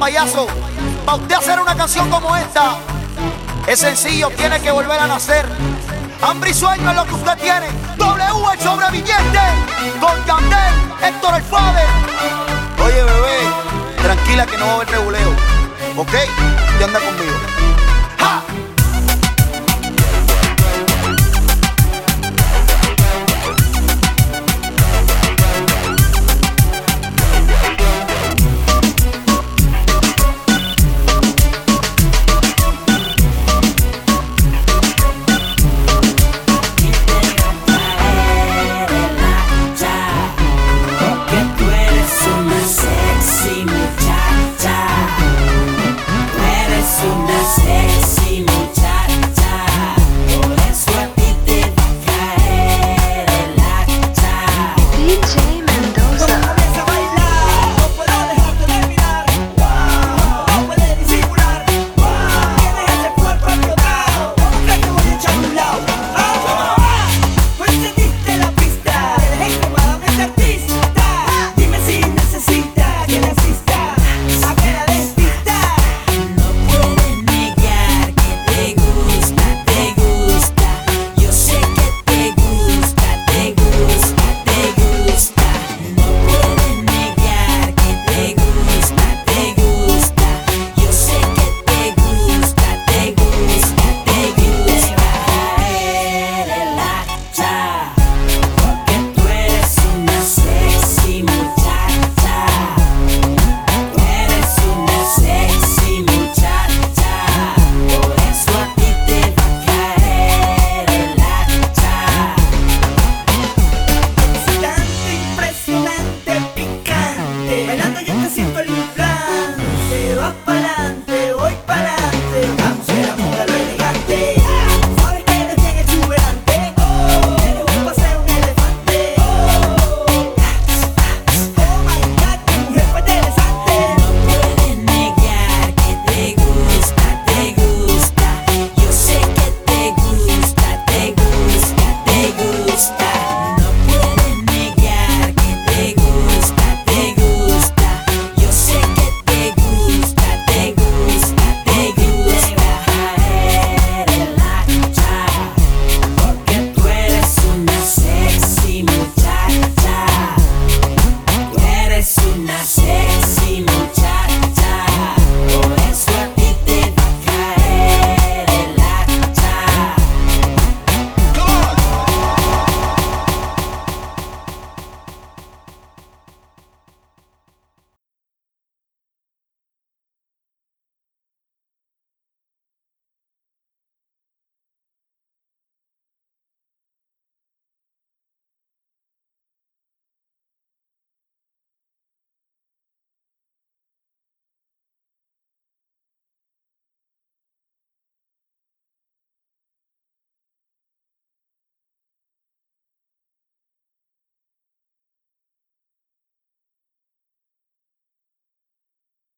payaso. 0.00 0.46
Para 1.04 1.18
usted 1.18 1.34
hacer 1.34 1.60
una 1.60 1.76
canción 1.76 2.08
como 2.08 2.34
esta, 2.34 2.78
es 3.66 3.78
sencillo, 3.78 4.30
tiene 4.30 4.58
que 4.60 4.70
volver 4.70 4.98
a 4.98 5.06
nacer. 5.06 5.46
Hambre 6.22 6.50
y 6.50 6.54
sueño 6.54 6.90
es 6.90 6.96
lo 6.96 7.04
que 7.04 7.14
usted 7.14 7.36
tiene. 7.36 7.66
W 7.98 8.52
el 8.52 8.60
sobreviviente. 8.60 9.40
Don 10.00 10.24
Yandel, 10.26 10.74
Héctor 11.02 11.34
el 11.34 11.42
Fader. 11.42 11.86
Oye, 12.82 13.02
bebé, 13.02 13.38
tranquila 14.02 14.46
que 14.46 14.56
no 14.56 14.66
va 14.66 14.72
a 14.72 14.74
haber 14.76 14.90
reguleo. 14.90 15.30
¿Ok? 15.96 16.14
Y 16.80 16.82
anda 16.82 16.98
conmigo. 16.98 17.39